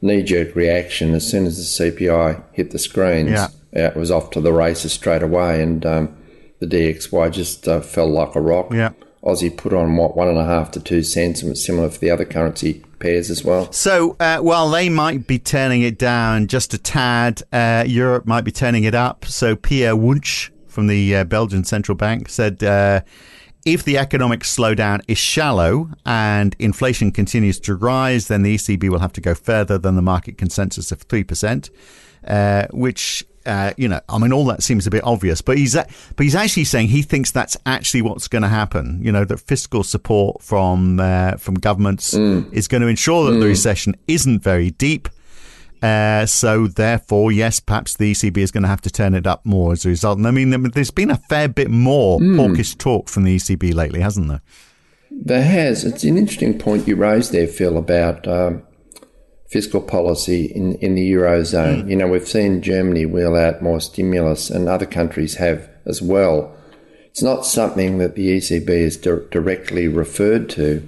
knee 0.00 0.22
jerk 0.22 0.54
reaction 0.54 1.14
as 1.14 1.28
soon 1.28 1.46
as 1.46 1.56
the 1.56 1.90
CPI 1.90 2.42
hit 2.52 2.70
the 2.70 2.78
screens. 2.78 3.30
Yeah. 3.30 3.48
it 3.72 3.96
was 3.96 4.10
off 4.10 4.30
to 4.32 4.40
the 4.40 4.52
races 4.52 4.92
straight 4.92 5.22
away, 5.22 5.62
and 5.62 5.84
um, 5.84 6.16
the 6.60 6.66
DXY 6.66 7.32
just 7.32 7.66
uh, 7.68 7.80
fell 7.80 8.08
like 8.08 8.34
a 8.34 8.40
rock. 8.40 8.72
Yeah. 8.72 8.92
Aussie 9.24 9.54
put 9.54 9.72
on 9.72 9.96
what 9.96 10.16
one 10.16 10.28
and 10.28 10.38
a 10.38 10.44
half 10.44 10.70
to 10.72 10.80
two 10.80 11.02
cents, 11.02 11.42
and 11.42 11.50
it's 11.50 11.64
similar 11.64 11.90
for 11.90 11.98
the 11.98 12.10
other 12.10 12.24
currency 12.24 12.84
pairs 13.00 13.30
as 13.30 13.44
well. 13.44 13.70
So 13.72 14.16
uh, 14.20 14.38
while 14.38 14.70
they 14.70 14.88
might 14.88 15.26
be 15.26 15.38
turning 15.38 15.82
it 15.82 15.98
down 15.98 16.46
just 16.46 16.72
a 16.72 16.78
tad, 16.78 17.42
uh, 17.52 17.84
Europe 17.86 18.26
might 18.26 18.42
be 18.42 18.52
turning 18.52 18.84
it 18.84 18.94
up. 18.94 19.24
So 19.24 19.56
Pierre 19.56 19.96
Wunsch 19.96 20.50
from 20.78 20.86
the 20.86 21.16
uh, 21.16 21.24
Belgian 21.24 21.64
central 21.64 21.96
bank 21.96 22.28
said 22.28 22.62
uh, 22.62 23.00
if 23.66 23.82
the 23.82 23.98
economic 23.98 24.42
slowdown 24.42 25.00
is 25.08 25.18
shallow 25.18 25.90
and 26.06 26.54
inflation 26.60 27.10
continues 27.10 27.58
to 27.58 27.74
rise, 27.74 28.28
then 28.28 28.44
the 28.44 28.54
ECB 28.54 28.88
will 28.88 29.00
have 29.00 29.12
to 29.14 29.20
go 29.20 29.34
further 29.34 29.76
than 29.76 29.96
the 29.96 30.02
market 30.02 30.38
consensus 30.38 30.92
of 30.92 31.08
3%, 31.08 31.68
uh, 32.28 32.68
which 32.70 33.26
uh, 33.44 33.72
you 33.76 33.88
know, 33.88 34.00
I 34.08 34.18
mean, 34.18 34.32
all 34.32 34.44
that 34.44 34.62
seems 34.62 34.86
a 34.86 34.90
bit 34.90 35.02
obvious, 35.02 35.42
but 35.42 35.58
he's 35.58 35.74
but 35.74 36.22
he's 36.22 36.36
actually 36.36 36.64
saying 36.64 36.88
he 36.88 37.02
thinks 37.02 37.32
that's 37.32 37.56
actually 37.66 38.02
what's 38.02 38.28
going 38.28 38.42
to 38.42 38.48
happen. 38.48 39.00
You 39.02 39.10
know, 39.10 39.24
that 39.24 39.40
fiscal 39.40 39.82
support 39.82 40.42
from 40.42 41.00
uh, 41.00 41.38
from 41.38 41.54
governments 41.54 42.14
mm. 42.14 42.52
is 42.52 42.68
going 42.68 42.82
to 42.82 42.88
ensure 42.88 43.28
that 43.28 43.38
mm. 43.38 43.40
the 43.40 43.46
recession 43.46 43.96
isn't 44.06 44.44
very 44.44 44.70
deep, 44.70 45.08
uh, 45.82 46.26
so 46.26 46.66
therefore, 46.66 47.32
yes, 47.32 47.60
perhaps 47.60 47.96
the 47.96 48.12
ECB 48.12 48.38
is 48.38 48.50
going 48.50 48.62
to 48.62 48.68
have 48.68 48.80
to 48.82 48.90
turn 48.90 49.14
it 49.14 49.26
up 49.26 49.44
more 49.44 49.72
as 49.72 49.84
a 49.84 49.88
result. 49.88 50.18
And 50.18 50.26
I 50.26 50.30
mean, 50.30 50.70
there's 50.72 50.90
been 50.90 51.10
a 51.10 51.16
fair 51.16 51.48
bit 51.48 51.70
more 51.70 52.18
mm. 52.18 52.36
hawkish 52.36 52.74
talk 52.74 53.08
from 53.08 53.24
the 53.24 53.36
ECB 53.36 53.74
lately, 53.74 54.00
hasn't 54.00 54.28
there? 54.28 54.42
There 55.10 55.42
has. 55.42 55.84
It's 55.84 56.04
an 56.04 56.18
interesting 56.18 56.58
point 56.58 56.88
you 56.88 56.96
raised 56.96 57.32
there, 57.32 57.46
Phil, 57.46 57.76
about 57.76 58.26
um, 58.26 58.62
fiscal 59.48 59.80
policy 59.80 60.46
in, 60.46 60.74
in 60.76 60.94
the 60.94 61.12
Eurozone. 61.12 61.84
Mm. 61.84 61.90
You 61.90 61.96
know, 61.96 62.08
we've 62.08 62.28
seen 62.28 62.62
Germany 62.62 63.06
wheel 63.06 63.36
out 63.36 63.62
more 63.62 63.80
stimulus 63.80 64.50
and 64.50 64.68
other 64.68 64.86
countries 64.86 65.36
have 65.36 65.68
as 65.86 66.02
well. 66.02 66.54
It's 67.06 67.22
not 67.22 67.46
something 67.46 67.98
that 67.98 68.14
the 68.14 68.36
ECB 68.36 68.68
is 68.68 68.96
di- 68.96 69.26
directly 69.30 69.88
referred 69.88 70.48
to, 70.50 70.86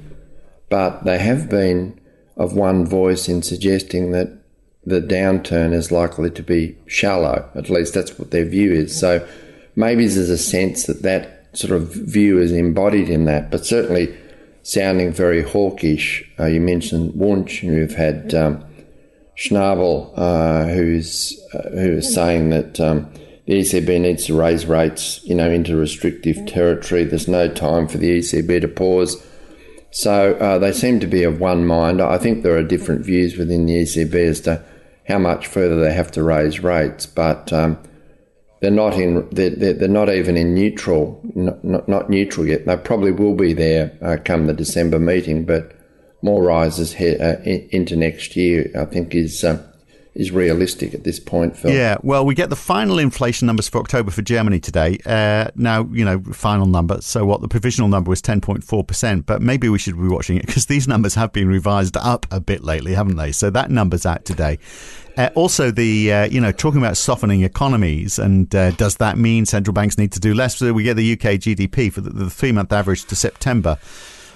but 0.69 1.05
they 1.05 1.19
have 1.19 1.49
been 1.49 1.99
of 2.37 2.55
one 2.55 2.87
voice 2.87 3.29
in 3.29 3.43
suggesting 3.43 4.13
that 4.13 4.40
the 4.85 5.01
downturn 5.01 5.73
is 5.73 5.93
likely 5.93 6.31
to 6.31 6.43
be 6.43 6.77
shallow. 6.87 7.49
At 7.55 7.71
least 7.71 7.95
that's 7.95 8.19
what 8.19 8.31
their 8.31 8.47
view 8.47 8.73
is. 8.73 8.99
So 8.99 9.27
maybe 9.77 10.07
there's 10.07 10.31
a 10.31 10.39
sense 10.39 10.87
that 10.87 11.03
that 11.03 11.47
sort 11.53 11.73
of 11.73 11.93
view 11.93 12.39
is 12.39 12.53
embodied 12.53 13.11
in 13.11 13.25
that, 13.27 13.51
but 13.51 13.67
certainly 13.67 14.17
sounding 14.63 15.13
very 15.13 15.43
hawkish. 15.43 16.25
Uh, 16.39 16.47
you 16.47 16.61
mentioned 16.61 17.15
Wunsch, 17.15 17.63
and 17.63 17.77
we've 17.77 17.95
had 17.95 18.35
um, 18.35 18.65
Schnabel, 19.37 20.13
uh, 20.17 20.67
who's 20.67 21.39
uh, 21.55 21.71
who 21.71 21.99
is 21.99 22.13
saying 22.13 22.51
that 22.51 22.81
um, 22.81 23.11
the 23.47 23.61
ECB 23.61 24.01
needs 24.01 24.27
to 24.27 24.39
raise 24.39 24.67
rates, 24.67 25.25
you 25.25 25.35
know, 25.35 25.51
into 25.51 25.77
restrictive 25.77 26.47
territory. 26.47 27.05
There's 27.05 27.29
no 27.29 27.49
time 27.49 27.89
for 27.89 27.99
the 27.99 28.19
ECB 28.19 28.61
to 28.61 28.69
pause. 28.69 29.27
So 29.93 30.35
uh, 30.35 30.59
they 30.59 30.73
seem 30.73 31.01
to 31.01 31.07
be 31.07 31.25
of 31.25 31.41
one 31.41 31.67
mind. 31.67 32.01
I 32.01 32.17
think 32.17 32.43
there 32.43 32.57
are 32.57 32.63
different 32.63 33.05
views 33.05 33.37
within 33.37 33.67
the 33.67 33.83
ECB 33.83 34.15
as 34.15 34.41
to 34.43 34.65
how 35.07 35.19
much 35.19 35.47
further 35.47 35.81
they 35.81 35.93
have 35.93 36.11
to 36.13 36.23
raise 36.23 36.61
rates, 36.61 37.07
but 37.07 37.53
um, 37.53 37.79
they're 38.61 38.71
not 38.71 38.95
in. 38.95 39.29
They're, 39.31 39.51
they're, 39.51 39.89
not 39.89 40.11
even 40.11 40.37
in 40.37 40.55
neutral. 40.55 41.21
Not, 41.35 41.89
not, 41.89 42.11
neutral 42.11 42.47
yet. 42.47 42.67
They 42.67 42.77
probably 42.77 43.13
will 43.13 43.35
be 43.35 43.53
there 43.53 43.97
uh, 44.03 44.17
come 44.23 44.47
the 44.47 44.53
December 44.53 44.99
meeting, 44.99 45.45
but 45.45 45.73
more 46.23 46.43
rises 46.43 46.93
he, 46.93 47.17
uh, 47.17 47.37
into 47.43 47.97
next 47.97 48.37
year. 48.37 48.71
I 48.79 48.85
think 48.85 49.15
is. 49.15 49.43
Uh, 49.45 49.67
is 50.15 50.31
realistic 50.31 50.95
at 50.95 51.05
this 51.05 51.21
point, 51.21 51.57
Phil. 51.57 51.71
Yeah, 51.71 51.97
well, 52.03 52.25
we 52.25 52.35
get 52.35 52.51
the 52.51 52.57
final 52.57 52.99
inflation 52.99 53.47
numbers 53.47 53.69
for 53.69 53.79
October 53.79 54.11
for 54.11 54.23
Germany 54.23 54.59
today. 54.59 54.99
Uh, 55.07 55.51
now, 55.55 55.85
you 55.93 56.05
know, 56.05 56.21
final 56.33 56.67
number. 56.67 57.01
So, 57.01 57.25
what 57.25 57.41
the 57.41 57.49
provisional 57.49 57.89
number 57.89 58.09
was 58.09 58.21
10.4%, 58.21 59.27
but 59.27 59.41
maybe 59.41 59.69
we 59.69 59.79
should 59.79 59.97
be 59.97 60.09
watching 60.09 60.37
it 60.37 60.47
because 60.47 60.67
these 60.67 60.89
numbers 60.89 61.15
have 61.15 61.33
been 61.33 61.49
revised 61.49 61.97
up 61.97 62.27
a 62.31 62.41
bit 62.41 62.65
lately, 62.65 62.95
haven't 62.95 63.17
they? 63.17 63.33
So, 63.33 63.51
that 63.51 63.71
number's 63.71 64.05
out 64.05 64.25
today. 64.25 64.59
Uh, 65.17 65.29
also, 65.35 65.71
the 65.71 66.13
uh, 66.13 66.25
you 66.25 66.41
know 66.41 66.53
talking 66.53 66.81
about 66.81 66.97
softening 66.97 67.43
economies, 67.43 68.19
and 68.19 68.55
uh, 68.55 68.71
does 68.73 68.97
that 68.97 69.19
mean 69.19 69.45
central 69.45 69.75
banks 69.75 69.99
need 69.99 70.13
to 70.13 70.21
do 70.21 70.35
less? 70.35 70.57
So 70.57 70.73
we 70.73 70.83
get 70.83 70.95
the 70.95 71.13
UK 71.13 71.39
GDP 71.39 71.93
for 71.93 72.01
the, 72.01 72.11
the 72.11 72.31
three 72.31 72.53
month 72.53 72.73
average 72.73 73.05
to 73.07 73.17
September 73.17 73.77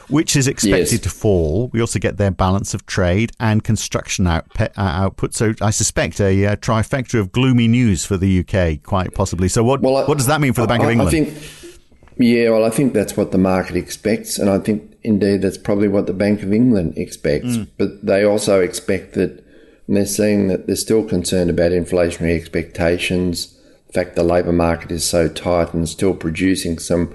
which 0.09 0.37
is 0.37 0.49
expected 0.49 0.93
yes. 0.93 1.01
to 1.01 1.11
fall. 1.11 1.71
We 1.73 1.81
also 1.81 1.99
get 1.99 2.17
their 2.17 2.31
balance 2.31 2.75
of 2.75 2.87
trade 2.87 3.33
and 3.41 3.63
construction 3.63 4.27
out, 4.27 4.47
uh, 4.59 4.69
output. 4.77 5.35
So 5.35 5.55
I 5.61 5.71
suspect 5.71 6.21
a 6.21 6.47
uh, 6.47 6.57
trifecta 6.57 7.19
of 7.19 7.33
gloomy 7.33 7.69
news 7.69 8.05
for 8.05 8.17
the 8.17 8.41
UK, 8.41 8.83
quite 8.83 9.15
possibly. 9.15 9.49
So 9.49 9.63
what 9.65 9.81
well, 9.81 9.97
I, 9.97 10.05
what 10.05 10.19
does 10.19 10.27
that 10.27 10.41
mean 10.41 10.53
for 10.53 10.61
the 10.61 10.69
Bank 10.69 10.83
I, 10.83 10.87
of 10.87 10.91
England? 10.93 11.09
I 11.09 11.11
think, 11.11 11.79
yeah, 12.19 12.51
well, 12.51 12.65
I 12.65 12.71
think 12.71 12.93
that's 12.93 13.17
what 13.17 13.33
the 13.33 13.39
market 13.39 13.77
expects, 13.77 14.39
and 14.39 14.49
I 14.49 14.59
think 14.59 14.97
indeed 15.03 15.43
that's 15.43 15.59
probably 15.59 15.89
what 15.89 16.07
the 16.07 16.13
Bank 16.13 16.43
of 16.43 16.53
England 16.53 16.95
expects. 16.97 17.57
Mm. 17.57 17.69
But 17.77 18.07
they 18.07 18.25
also 18.25 18.61
expect 18.61 19.15
that 19.15 19.45
And 19.87 19.97
they're 19.97 20.07
seeing 20.07 20.49
that 20.49 20.67
they're 20.67 20.77
still 20.77 21.05
concerned 21.05 21.51
about 21.51 21.73
inflationary 21.73 22.37
expectations. 22.37 23.59
In 23.89 23.93
fact 23.93 24.17
the 24.17 24.23
labour 24.23 24.53
market 24.53 24.91
is 24.91 25.05
so 25.05 25.29
tight 25.29 25.75
and 25.75 25.89
still 25.89 26.15
producing 26.15 26.79
some 26.79 27.15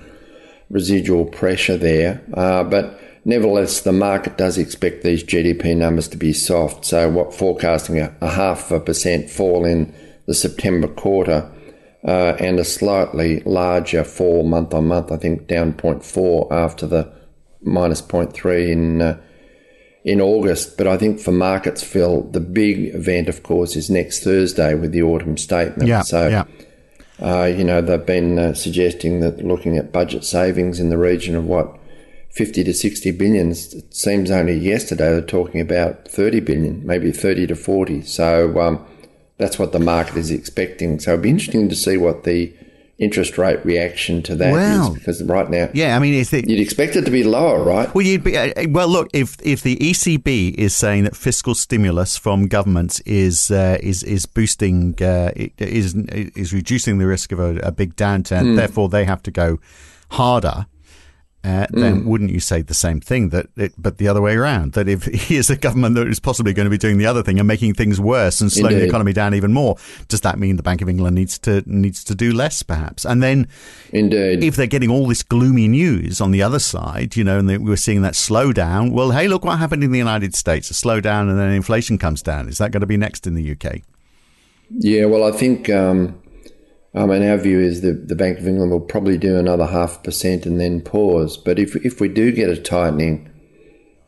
residual 0.70 1.26
pressure 1.26 1.78
there. 1.78 2.22
Uh, 2.34 2.64
but 2.64 3.00
nevertheless, 3.26 3.82
the 3.82 3.92
market 3.92 4.38
does 4.38 4.58
expect 4.58 5.04
these 5.04 5.24
GDP 5.24 5.76
numbers 5.76 6.08
to 6.10 6.18
be 6.18 6.34
soft. 6.34 6.86
So, 6.86 7.10
what 7.10 7.34
forecasting 7.34 8.00
a, 8.00 8.16
a 8.22 8.30
half 8.30 8.72
a 8.72 8.80
percent 8.80 9.30
fall 9.30 9.66
in 9.66 9.94
the 10.26 10.34
September 10.34 10.88
quarter 10.88 11.52
uh, 12.08 12.36
and 12.40 12.60
a 12.60 12.64
slightly 12.64 13.42
larger 13.42 14.04
fall 14.04 14.44
month 14.44 14.74
on 14.74 14.88
month. 14.88 15.12
I 15.12 15.18
think 15.18 15.48
down 15.48 15.74
0.4 15.74 16.52
after 16.52 16.88
the 16.88 17.12
minus 17.62 18.02
0.3 18.02 18.70
in. 18.70 19.02
Uh, 19.02 19.18
in 20.06 20.22
August, 20.22 20.78
but 20.78 20.88
I 20.88 20.98
think 20.98 21.20
for 21.20 21.34
markets, 21.34 21.84
Phil, 21.84 22.22
the 22.22 22.40
big 22.40 22.96
event, 22.96 23.28
of 23.28 23.44
course, 23.44 23.76
is 23.76 23.90
next 23.90 24.24
Thursday 24.24 24.74
with 24.74 24.94
the 24.94 25.04
autumn 25.04 25.38
statement. 25.38 25.90
Yeah, 25.90 26.02
so 26.04 26.30
yeah. 26.30 26.46
Uh, 27.22 27.46
you 27.46 27.64
know, 27.64 27.82
they've 27.82 28.06
been 28.06 28.40
uh, 28.40 28.54
suggesting 28.54 29.20
that 29.20 29.44
looking 29.44 29.78
at 29.78 29.92
budget 29.92 30.24
savings 30.24 30.80
in 30.80 30.90
the 30.90 30.98
region 30.98 31.36
of 31.36 31.46
what 31.46 31.78
50 32.32 32.64
to 32.64 32.74
60 32.74 33.12
billion. 33.12 33.52
It 33.52 33.94
seems 33.94 34.32
only 34.32 34.56
yesterday 34.56 35.10
they're 35.10 35.22
talking 35.22 35.60
about 35.60 36.08
30 36.08 36.40
billion, 36.42 36.86
maybe 36.86 37.12
30 37.12 37.48
to 37.48 37.56
40. 37.56 38.04
So 38.04 38.60
um, 38.60 38.86
that's 39.38 39.60
what 39.60 39.72
the 39.72 39.80
market 39.80 40.18
is 40.18 40.32
expecting. 40.32 41.00
So 41.00 41.12
it'd 41.12 41.24
be 41.24 41.30
interesting 41.30 41.68
to 41.70 41.76
see 41.76 41.98
what 41.98 42.24
the 42.24 42.54
interest 43.00 43.38
rate 43.38 43.63
reaction 43.65 44.22
to 44.24 44.36
that 44.36 44.94
because 44.94 45.24
right 45.24 45.50
now, 45.50 45.70
yeah, 45.74 45.96
I 45.96 46.00
mean, 46.00 46.13
you'd 46.13 46.60
expect 46.60 46.96
it 46.96 47.06
to 47.06 47.12
be 47.12 47.24
lower, 47.24 47.63
right? 47.63 47.94
Well, 47.96 48.06
you'd 48.06 48.24
be 48.24 48.38
uh, 48.38 48.51
uh 48.56 48.65
well. 48.70 48.88
Look, 48.88 49.10
if 49.13 49.38
if 49.41 49.62
the 49.62 49.77
ECB 49.77 50.53
is 50.56 50.75
saying 50.75 51.06
that 51.06 51.15
fiscal 51.15 51.56
stimulus 51.56 52.18
from 52.18 52.48
governments 52.48 53.00
is 53.01 53.50
uh, 53.51 53.77
is 53.82 54.03
is 54.03 54.25
boosting 54.25 54.96
uh, 55.01 55.32
is 55.58 55.96
is 55.96 56.53
reducing 56.53 56.98
the 56.98 57.08
risk 57.08 57.32
of 57.32 57.39
a, 57.39 57.58
a 57.60 57.72
big 57.72 57.96
downturn, 57.96 58.44
mm. 58.44 58.56
therefore 58.56 58.89
they 58.89 59.06
have 59.06 59.24
to 59.24 59.32
go 59.32 59.60
harder 60.12 60.65
uh, 61.41 61.65
then 61.69 62.01
mm. 62.01 62.05
wouldn't 62.05 62.31
you 62.31 62.39
say 62.41 62.62
the 62.62 62.74
same 62.74 63.00
thing 63.00 63.29
that 63.29 63.48
it, 63.55 63.72
but 63.77 63.98
the 63.98 64.10
other 64.10 64.22
way 64.22 64.36
around 64.36 64.74
that 64.74 64.89
if 64.89 65.05
he 65.27 65.38
is 65.38 65.50
a 65.50 65.55
government 65.55 65.96
that 65.96 66.05
is 66.08 66.19
possibly 66.19 66.53
going 66.53 66.65
to 66.65 66.69
be 66.69 66.77
doing 66.77 66.98
the 66.98 67.05
other 67.05 67.24
thing 67.24 67.39
and 67.39 67.48
making 67.48 67.74
things 67.74 68.00
worse 68.00 68.41
and 68.41 68.51
slowing 68.51 68.74
Indeed. 68.74 68.84
the 68.84 68.89
economy 68.89 69.13
down 69.13 69.34
even 69.34 69.53
more 69.53 69.77
does 70.10 70.19
that 70.22 70.38
mean 70.38 70.58
the 70.58 70.63
bank 70.63 70.81
of 70.81 70.89
england 70.89 71.15
needs 71.15 71.39
to 71.39 71.63
needs 71.65 72.03
to 72.03 72.13
do 72.13 72.34
less 72.34 72.62
perhaps 72.62 73.05
and 73.05 73.24
then 73.24 73.48
Indeed. 73.93 74.43
if 74.43 74.58
they're 74.58 74.67
getting 74.67 74.91
all 74.91 75.08
this 75.08 75.24
gloomy 75.24 75.69
news 75.69 76.19
on 76.19 76.31
the 76.31 76.43
other 76.43 76.60
side 76.60 77.15
you 77.15 77.24
know 77.24 77.39
and 77.39 77.48
they, 77.48 77.58
we're 77.58 77.77
seeing 77.77 78.01
that 78.01 78.15
slowdown 78.15 78.91
well 78.91 79.12
hey 79.12 79.29
look 79.29 79.46
what 79.46 79.60
happened 79.60 79.81
in 79.81 79.91
the 79.91 79.98
united 79.98 80.36
states 80.36 80.69
a 80.69 80.74
slowdown 80.74 81.29
and 81.29 81.39
then 81.39 81.51
inflation 81.51 81.98
comes 81.98 82.22
down 82.22 82.50
is 82.50 82.58
that 82.58 82.72
going 82.72 82.81
to 82.81 82.88
be 82.88 82.98
next 82.98 83.25
in 83.25 83.36
the 83.36 83.51
uk 83.51 83.75
yeah 84.72 85.05
well 85.05 85.24
i 85.24 85.31
think 85.31 85.69
um 85.69 86.19
um, 86.93 87.12
and 87.12 87.24
our 87.24 87.38
view 87.38 87.60
is 87.60 87.81
that 87.81 88.08
the 88.08 88.15
Bank 88.15 88.39
of 88.39 88.48
England 88.48 88.72
will 88.72 88.79
probably 88.79 89.17
do 89.17 89.38
another 89.38 89.67
half 89.67 90.03
percent 90.03 90.46
and 90.46 90.60
then 90.60 90.81
pause. 90.81 91.38
But 91.38 91.60
if 91.60 91.75
if 91.86 92.01
we 92.01 92.08
do 92.08 92.31
get 92.31 92.50
a 92.50 92.58
tightening, 92.58 93.29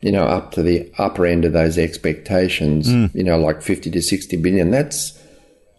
you 0.00 0.10
know, 0.10 0.24
up 0.24 0.52
to 0.52 0.62
the 0.62 0.90
upper 0.98 1.24
end 1.24 1.44
of 1.44 1.52
those 1.52 1.78
expectations, 1.78 2.88
mm. 2.88 3.14
you 3.14 3.22
know, 3.22 3.38
like 3.38 3.62
fifty 3.62 3.90
to 3.92 4.02
sixty 4.02 4.36
billion, 4.36 4.70
that's 4.70 5.18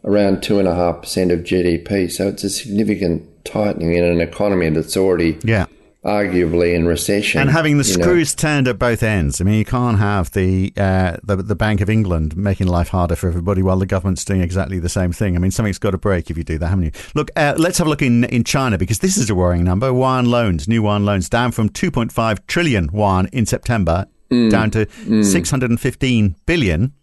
around 0.05 0.43
two 0.43 0.59
and 0.59 0.67
a 0.67 0.75
half 0.75 1.01
percent 1.01 1.31
of 1.31 1.41
GDP. 1.41 2.09
So 2.09 2.27
it's 2.27 2.43
a 2.43 2.49
significant 2.49 3.29
tightening 3.45 3.93
in 3.93 4.03
an 4.05 4.21
economy 4.21 4.69
that's 4.69 4.95
already 4.95 5.37
yeah 5.43 5.65
arguably 6.05 6.73
in 6.73 6.85
recession. 6.85 7.41
And 7.41 7.49
having 7.49 7.77
the 7.77 7.83
screws 7.83 8.35
know. 8.35 8.41
turned 8.41 8.67
at 8.67 8.77
both 8.77 9.03
ends. 9.03 9.39
I 9.39 9.43
mean, 9.43 9.55
you 9.55 9.65
can't 9.65 9.99
have 9.99 10.31
the, 10.31 10.73
uh, 10.77 11.17
the 11.23 11.37
the 11.37 11.55
Bank 11.55 11.81
of 11.81 11.89
England 11.89 12.35
making 12.35 12.67
life 12.67 12.89
harder 12.89 13.15
for 13.15 13.27
everybody 13.27 13.61
while 13.61 13.77
the 13.77 13.85
government's 13.85 14.25
doing 14.25 14.41
exactly 14.41 14.79
the 14.79 14.89
same 14.89 15.11
thing. 15.11 15.35
I 15.35 15.39
mean, 15.39 15.51
something's 15.51 15.79
got 15.79 15.91
to 15.91 15.97
break 15.97 16.29
if 16.29 16.37
you 16.37 16.43
do 16.43 16.57
that, 16.57 16.67
haven't 16.67 16.85
you? 16.85 16.91
Look, 17.15 17.31
uh, 17.35 17.55
let's 17.57 17.77
have 17.77 17.87
a 17.87 17.89
look 17.89 18.01
in, 18.01 18.25
in 18.25 18.43
China 18.43 18.77
because 18.77 18.99
this 18.99 19.17
is 19.17 19.29
a 19.29 19.35
worrying 19.35 19.63
number. 19.63 19.87
Yuan 19.87 20.25
loans, 20.25 20.67
new 20.67 20.81
yuan 20.81 21.05
loans, 21.05 21.29
down 21.29 21.51
from 21.51 21.69
2.5 21.69 22.47
trillion 22.47 22.89
yuan 22.93 23.27
in 23.27 23.45
September 23.45 24.07
mm. 24.33 24.49
down 24.49 24.71
to 24.71 24.85
mm. 24.85 25.23
615 25.23 26.35
billion 26.45 26.93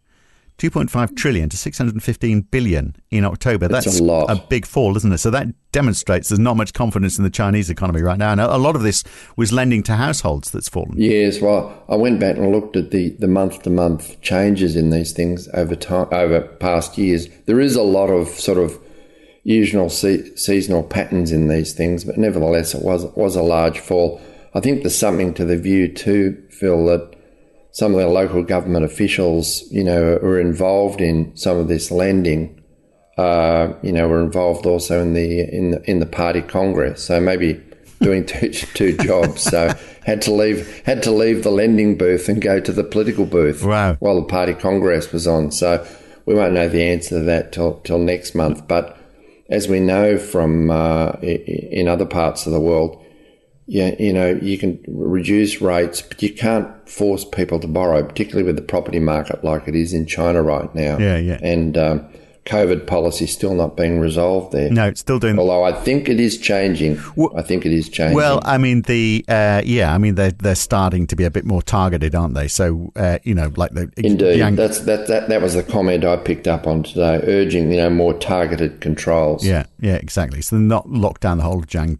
2.5 0.61 1.17
trillion 1.17 1.49
to 1.49 1.57
615 1.57 2.43
billion 2.43 2.95
in 3.11 3.25
October. 3.25 3.67
That's, 3.67 3.87
That's 3.87 4.01
a, 4.01 4.05
a 4.05 4.37
big 4.51 4.67
fall, 4.67 4.95
isn't 4.95 5.11
it? 5.11 5.17
So 5.17 5.31
that 5.31 5.49
demonstrates 5.73 6.29
there's 6.29 6.39
not 6.39 6.59
much 6.59 6.75
confidence 6.75 7.17
in 7.17 7.25
the 7.25 7.31
Chinese 7.31 7.71
economy 7.71 8.03
right 8.03 8.19
now. 8.19 8.33
And 8.33 8.43
a 8.43 8.59
lot 8.59 8.77
of 8.77 8.83
this 8.83 9.03
was 9.37 9.55
lending 9.55 9.83
to 9.85 9.97
households 9.97 10.51
that's 10.51 10.69
fallen. 10.69 10.93
Yes, 10.97 11.41
well, 11.41 11.83
I 11.89 11.97
went 11.97 12.21
back 12.21 12.37
and 12.37 12.53
looked 12.53 12.77
at 12.77 12.91
the, 12.91 13.09
the 13.19 13.27
month 13.27 13.63
to 13.63 13.71
month 13.71 14.21
changes 14.21 14.77
in 14.77 14.91
these 14.91 15.13
things 15.13 15.49
over 15.55 15.75
time, 15.75 16.09
over 16.13 16.43
past 16.43 16.99
years. 16.99 17.29
There 17.47 17.59
is 17.59 17.75
a 17.75 17.83
lot 17.83 18.09
of 18.09 18.29
sort 18.29 18.59
of 18.59 18.79
usual 19.45 19.89
se- 19.89 20.37
seasonal 20.37 20.83
patterns 20.83 21.33
in 21.33 21.49
these 21.49 21.73
things, 21.73 22.05
but 22.05 22.19
nevertheless, 22.19 22.75
it 22.75 22.83
was 22.83 23.07
was 23.17 23.35
a 23.35 23.43
large 23.43 23.79
fall. 23.79 24.21
I 24.55 24.61
think 24.61 24.83
there's 24.83 24.99
something 24.99 25.33
to 25.35 25.47
the 25.47 25.57
view 25.57 25.89
too, 25.89 26.43
Phil, 26.51 26.85
that 26.87 27.17
some 27.73 27.95
of 27.95 28.01
the 28.01 28.09
local 28.09 28.43
government 28.43 28.85
officials, 28.85 29.63
you 29.71 29.85
know, 29.85 30.15
are 30.17 30.41
involved 30.41 31.01
in 31.01 31.35
some 31.37 31.57
of 31.57 31.69
this 31.69 31.91
lending. 31.91 32.57
Uh, 33.17 33.75
you 33.83 33.93
know, 33.93 34.09
were 34.09 34.23
involved 34.23 34.65
also 34.65 35.03
in 35.03 35.13
the 35.13 35.41
in 35.41 35.73
the, 35.73 35.91
in 35.91 36.01
the 36.01 36.07
party 36.07 36.41
congress. 36.41 37.05
So 37.05 37.21
maybe 37.21 37.61
doing 38.01 38.25
two, 38.25 38.51
two 38.75 38.97
jobs. 38.97 39.43
So 39.43 39.73
had 40.05 40.23
to 40.23 40.33
leave 40.33 40.83
had 40.87 41.03
to 41.05 41.11
leave 41.11 41.43
the 41.43 41.51
lending 41.51 41.99
booth 41.99 42.29
and 42.29 42.41
go 42.41 42.61
to 42.61 42.73
the 42.73 42.85
political 42.85 43.27
booth 43.27 43.63
wow. 43.63 43.95
while 44.01 44.21
the 44.21 44.27
party 44.27 44.55
congress 44.55 45.13
was 45.13 45.27
on. 45.27 45.51
So 45.51 45.87
we 46.27 46.35
won't 46.35 46.55
know 46.55 46.69
the 46.69 46.83
answer 46.83 47.19
to 47.19 47.25
that 47.25 47.53
till 47.53 47.81
till 47.81 47.99
next 47.99 48.35
month. 48.35 48.67
But 48.67 48.97
as 49.49 49.69
we 49.69 49.81
know 49.81 50.17
from 50.17 50.71
uh, 50.71 51.13
in 51.21 51.89
other 51.89 52.07
parts 52.07 52.47
of 52.47 52.53
the 52.53 52.61
world, 52.61 53.00
yeah, 53.71 53.95
you 54.01 54.13
know, 54.13 54.31
you 54.43 54.59
can 54.59 54.83
reduce 54.89 55.61
rates, 55.61 56.03
but 56.03 56.21
you 56.21 56.35
can't 56.35 56.67
force 56.89 57.25
people 57.25 57.61
to 57.61 57.69
borrow, 57.69 58.03
particularly 58.03 58.43
with 58.43 58.57
the 58.57 58.63
property 58.63 58.99
market 58.99 59.45
like 59.45 59.69
it 59.69 59.77
is 59.77 59.93
in 59.93 60.07
China 60.07 60.43
right 60.43 60.75
now. 60.75 60.99
Yeah, 60.99 61.19
yeah. 61.19 61.39
And 61.41 61.79
um, 61.79 62.09
COVID 62.51 62.87
policy 62.87 63.27
still 63.27 63.55
not 63.55 63.77
being 63.77 64.01
resolved 64.01 64.53
there. 64.53 64.71
No, 64.71 64.89
it's 64.89 65.01
still 65.01 65.21
doing. 65.21 65.39
Although 65.39 65.63
I 65.63 65.73
think 65.73 66.09
it 66.09 66.19
is 66.19 66.37
changing. 66.37 67.01
Well, 67.15 67.33
I 67.37 67.43
think 67.43 67.65
it 67.65 67.73
is 67.73 67.89
changing. 67.89 68.17
Well, 68.17 68.41
I 68.45 68.59
mean 68.59 68.83
the 68.83 69.25
uh, 69.29 69.63
yeah, 69.65 69.95
I 69.95 69.99
mean 69.99 70.17
they're 70.17 70.33
they're 70.33 70.57
starting 70.57 71.07
to 71.07 71.17
be 71.17 71.25
a 71.25 71.31
bit 71.31 71.45
more 71.45 71.63
targeted, 71.63 72.15
aren't 72.15 72.35
they? 72.35 72.49
So 72.49 72.93
uh, 72.97 73.19
you 73.23 73.35
know, 73.35 73.53
like 73.57 73.71
the 73.73 73.93
indeed 73.97 74.39
young... 74.39 74.57
that's 74.57 74.81
that, 74.81 75.07
that 75.07 75.29
that 75.29 75.41
was 75.41 75.55
the 75.55 75.63
comment 75.63 76.05
I 76.05 76.17
picked 76.17 76.49
up 76.49 76.67
on 76.67 76.83
today, 76.83 77.21
urging 77.23 77.71
you 77.71 77.77
know 77.77 77.91
more 77.91 78.15
targeted 78.15 78.81
controls. 78.81 79.47
Yeah, 79.47 79.67
yeah, 79.79 79.95
exactly. 79.95 80.43
So 80.43 80.57
they're 80.57 80.65
not 80.65 80.89
locked 80.91 81.21
down 81.21 81.39
the 81.39 81.45
whole 81.45 81.61
of 81.61 81.67
Jiang, 81.67 81.99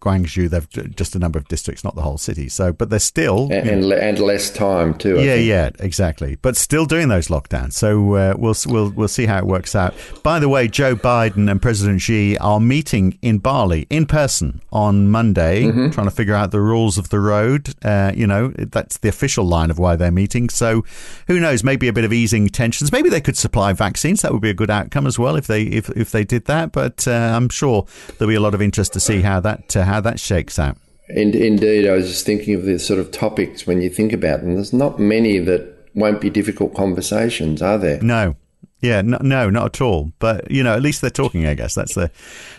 Guangzhou. 0.00 0.50
They've 0.50 0.94
just 0.94 1.16
a 1.16 1.18
number 1.18 1.38
of 1.38 1.48
districts, 1.48 1.84
not 1.84 1.94
the 1.94 2.02
whole 2.02 2.18
city. 2.18 2.48
So, 2.48 2.72
but 2.72 2.90
they're 2.90 2.98
still 2.98 3.44
and 3.50 3.68
and, 3.68 3.92
and 3.92 4.18
less 4.18 4.50
time 4.50 4.92
too. 4.94 5.18
I 5.18 5.22
yeah, 5.22 5.34
think. 5.34 5.48
yeah, 5.48 5.70
exactly. 5.80 6.36
But 6.36 6.56
still 6.56 6.84
doing 6.84 7.08
those 7.08 7.28
lockdowns. 7.28 7.72
So 7.72 8.14
uh, 8.14 8.34
we'll 8.36 8.54
we'll 8.66 8.90
we'll 8.90 9.08
see 9.08 9.26
how 9.26 9.38
it 9.38 9.46
works 9.46 9.74
out 9.74 9.85
By 10.22 10.38
the 10.38 10.48
way, 10.48 10.68
Joe 10.68 10.96
Biden 10.96 11.50
and 11.50 11.60
President 11.60 12.00
Xi 12.00 12.36
are 12.38 12.60
meeting 12.60 13.18
in 13.22 13.38
Bali 13.38 13.86
in 13.90 14.06
person 14.06 14.60
on 14.72 15.08
Monday, 15.08 15.64
mm-hmm. 15.64 15.90
trying 15.90 16.06
to 16.06 16.10
figure 16.10 16.34
out 16.34 16.50
the 16.50 16.60
rules 16.60 16.98
of 16.98 17.10
the 17.10 17.20
road. 17.20 17.74
Uh, 17.84 18.12
you 18.14 18.26
know, 18.26 18.48
that's 18.56 18.98
the 18.98 19.08
official 19.08 19.44
line 19.44 19.70
of 19.70 19.78
why 19.78 19.96
they're 19.96 20.10
meeting. 20.10 20.48
So, 20.48 20.84
who 21.26 21.40
knows? 21.40 21.64
Maybe 21.64 21.88
a 21.88 21.92
bit 21.92 22.04
of 22.04 22.12
easing 22.12 22.48
tensions. 22.48 22.92
Maybe 22.92 23.08
they 23.08 23.20
could 23.20 23.36
supply 23.36 23.72
vaccines. 23.72 24.22
That 24.22 24.32
would 24.32 24.42
be 24.42 24.50
a 24.50 24.54
good 24.54 24.70
outcome 24.70 25.06
as 25.06 25.18
well 25.18 25.36
if 25.36 25.46
they 25.46 25.62
if 25.62 25.90
if 25.90 26.10
they 26.10 26.24
did 26.24 26.46
that. 26.46 26.72
But 26.72 27.06
uh, 27.06 27.32
I'm 27.34 27.48
sure 27.48 27.86
there'll 28.18 28.30
be 28.30 28.34
a 28.34 28.40
lot 28.40 28.54
of 28.54 28.62
interest 28.62 28.92
to 28.94 29.00
see 29.00 29.22
how 29.22 29.40
that 29.40 29.76
uh, 29.76 29.84
how 29.84 30.00
that 30.00 30.20
shakes 30.20 30.58
out. 30.58 30.76
And 31.08 31.34
indeed, 31.34 31.86
I 31.86 31.92
was 31.92 32.08
just 32.08 32.26
thinking 32.26 32.54
of 32.54 32.64
the 32.64 32.78
sort 32.78 32.98
of 32.98 33.12
topics 33.12 33.66
when 33.66 33.80
you 33.80 33.88
think 33.88 34.12
about 34.12 34.40
them. 34.40 34.54
There's 34.54 34.72
not 34.72 34.98
many 34.98 35.38
that 35.38 35.76
won't 35.94 36.20
be 36.20 36.30
difficult 36.30 36.74
conversations, 36.74 37.62
are 37.62 37.78
there? 37.78 38.00
No. 38.02 38.36
Yeah, 38.80 39.00
no, 39.02 39.18
no, 39.22 39.50
not 39.50 39.76
at 39.76 39.80
all. 39.80 40.12
But 40.18 40.50
you 40.50 40.62
know, 40.62 40.74
at 40.74 40.82
least 40.82 41.00
they're 41.00 41.10
talking. 41.10 41.46
I 41.46 41.54
guess 41.54 41.74
that's 41.74 41.94
the 41.94 42.10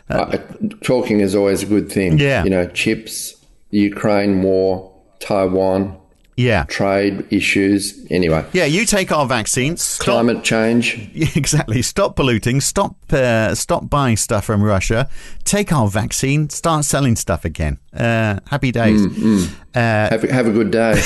uh, 0.09 0.13
uh, 0.13 0.37
talking 0.81 1.19
is 1.19 1.35
always 1.35 1.63
a 1.63 1.67
good 1.67 1.91
thing. 1.91 2.17
Yeah, 2.17 2.43
you 2.43 2.49
know, 2.49 2.67
chips, 2.67 3.35
Ukraine 3.69 4.41
war, 4.41 4.91
Taiwan, 5.19 5.97
yeah. 6.37 6.65
Trade 6.65 7.25
issues. 7.31 8.05
Anyway. 8.11 8.45
Yeah, 8.53 8.65
you 8.65 8.85
take 8.85 9.11
our 9.11 9.25
vaccines. 9.25 9.81
Stop, 9.81 10.05
climate 10.05 10.43
change. 10.43 11.09
Exactly. 11.35 11.81
Stop 11.81 12.15
polluting. 12.15 12.61
Stop 12.61 12.95
uh, 13.13 13.55
stop 13.55 13.89
buying 13.89 14.17
stuff 14.17 14.45
from 14.45 14.63
Russia. 14.63 15.09
Take 15.43 15.71
our 15.71 15.87
vaccine. 15.87 16.49
Start 16.49 16.85
selling 16.85 17.15
stuff 17.15 17.45
again. 17.45 17.79
Uh, 17.93 18.39
happy 18.47 18.71
days. 18.71 19.05
Mm, 19.05 19.11
mm. 19.11 19.55
Uh, 19.77 20.09
have, 20.09 20.23
have, 20.23 20.47
a 20.47 20.51
good 20.51 20.71
day. 20.71 20.93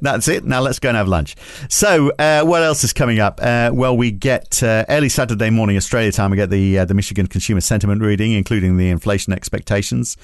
That's 0.00 0.28
it. 0.28 0.44
Now 0.44 0.62
let's 0.62 0.78
go 0.78 0.88
and 0.88 0.96
have 0.96 1.08
lunch. 1.08 1.36
So, 1.68 2.10
uh, 2.18 2.42
what 2.42 2.62
else 2.62 2.84
is 2.84 2.94
coming 2.94 3.20
up? 3.20 3.38
Uh, 3.42 3.70
well, 3.74 3.94
we 3.94 4.10
get 4.12 4.62
uh, 4.62 4.86
early 4.88 5.10
Saturday 5.10 5.50
morning 5.50 5.76
Australia 5.76 6.10
time. 6.10 6.30
We 6.30 6.38
get 6.38 6.48
the 6.48 6.78
uh, 6.78 6.84
the 6.86 6.94
Michigan 6.94 7.26
Consumer 7.26 7.60
Sentiment 7.60 8.00
reading, 8.00 8.32
including 8.32 8.78
the 8.78 8.88
inflation 8.88 9.34
expectations. 9.34 10.16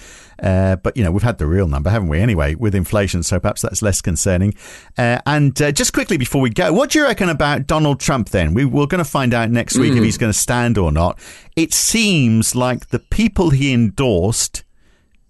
Uh, 0.42 0.76
but 0.76 0.96
you 0.96 1.04
know, 1.04 1.10
we've 1.10 1.22
had 1.22 1.36
the 1.36 1.46
real 1.46 1.68
number, 1.68 1.90
haven't 1.90 2.08
we? 2.08 2.20
Anyway, 2.20 2.54
with 2.54 2.74
inflation, 2.74 3.22
so 3.22 3.38
perhaps 3.38 3.60
that's 3.60 3.82
less 3.82 4.00
concerning. 4.00 4.54
and 4.96 5.54
just 5.54 5.92
quickly 5.92 6.16
before 6.16 6.40
we 6.40 6.48
go, 6.48 6.72
what 6.72 6.88
do 6.88 7.00
you 7.00 7.04
reckon 7.04 7.28
about 7.28 7.66
Donald 7.66 8.00
Trump? 8.00 8.30
Then 8.30 8.54
we, 8.54 8.64
we're 8.64 8.86
going 8.86 9.04
to 9.04 9.10
find 9.10 9.34
out 9.34 9.50
next 9.50 9.76
week 9.76 9.92
mm. 9.92 9.98
if 9.98 10.04
he's 10.04 10.16
going 10.16 10.32
to 10.32 10.38
stand 10.40 10.78
or 10.78 10.90
not. 10.90 11.18
It 11.56 11.72
seems 11.72 12.54
like 12.54 12.88
the 12.88 12.98
people 12.98 13.50
he 13.50 13.72
endorsed 13.72 14.64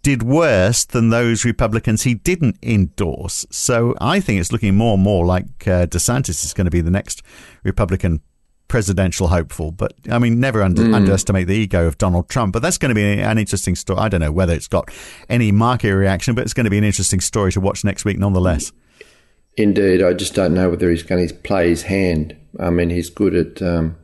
did 0.03 0.23
worse 0.23 0.85
than 0.85 1.11
those 1.11 1.45
Republicans 1.45 2.03
he 2.03 2.15
didn't 2.15 2.57
endorse. 2.63 3.47
So 3.51 3.95
I 4.01 4.21
think 4.21 4.41
it's 4.41 4.53
looking 4.53 4.75
more 4.75 4.95
and 4.95 5.03
more 5.03 5.27
like 5.27 5.45
uh, 5.67 5.87
DeSantis 5.87 6.45
is 6.45 6.55
going 6.55 6.65
to 6.65 6.71
be 6.71 6.81
the 6.81 6.91
next 6.91 7.23
Republican 7.65 8.21
presidential 8.69 9.29
hopeful. 9.29 9.73
But 9.73 9.93
I 10.11 10.19
mean, 10.19 10.41
never 10.41 10.63
under, 10.63 10.83
mm. 10.83 10.95
underestimate 10.95 11.49
the 11.49 11.55
ego 11.57 11.87
of 11.87 11.99
Donald 11.99 12.29
Trump. 12.29 12.53
But 12.53 12.63
that's 12.63 12.79
going 12.79 12.91
to 12.91 12.95
be 12.95 13.21
an 13.21 13.37
interesting 13.37 13.75
story. 13.75 13.99
I 13.99 14.09
don't 14.09 14.21
know 14.21 14.33
whether 14.33 14.55
it's 14.55 14.69
got 14.69 14.91
any 15.29 15.53
market 15.53 15.95
reaction, 15.95 16.35
but 16.35 16.43
it's 16.43 16.55
going 16.55 16.65
to 16.65 16.71
be 16.71 16.79
an 16.79 16.85
interesting 16.85 17.21
story 17.21 17.53
to 17.53 17.61
watch 17.61 17.85
next 17.85 18.05
week 18.05 18.19
nonetheless. 18.19 18.73
Indeed. 19.57 20.03
I 20.03 20.15
just 20.15 20.35
don't 20.35 20.55
know 20.55 20.71
whether 20.71 20.89
he's 20.89 21.03
going 21.03 21.27
to 21.27 21.35
play 21.35 21.69
his 21.69 21.83
hand. 21.83 22.37
I 22.59 22.71
mean, 22.71 22.89
he's 22.89 23.11
good 23.11 23.35
at. 23.35 23.61
Um 23.61 23.97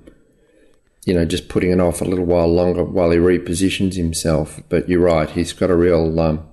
you 1.07 1.15
know, 1.15 1.25
just 1.25 1.49
putting 1.49 1.71
it 1.71 1.81
off 1.81 2.03
a 2.03 2.05
little 2.05 2.27
while 2.27 2.53
longer 2.53 2.85
while 2.85 3.11
he 3.13 3.19
repositions 3.19 3.95
himself. 3.95 4.61
But 4.69 4.89
you're 4.89 5.01
right; 5.01 5.31
he's 5.31 5.55
got 5.55 5.71
a 5.71 5.77
real 5.77 6.21
um, 6.21 6.47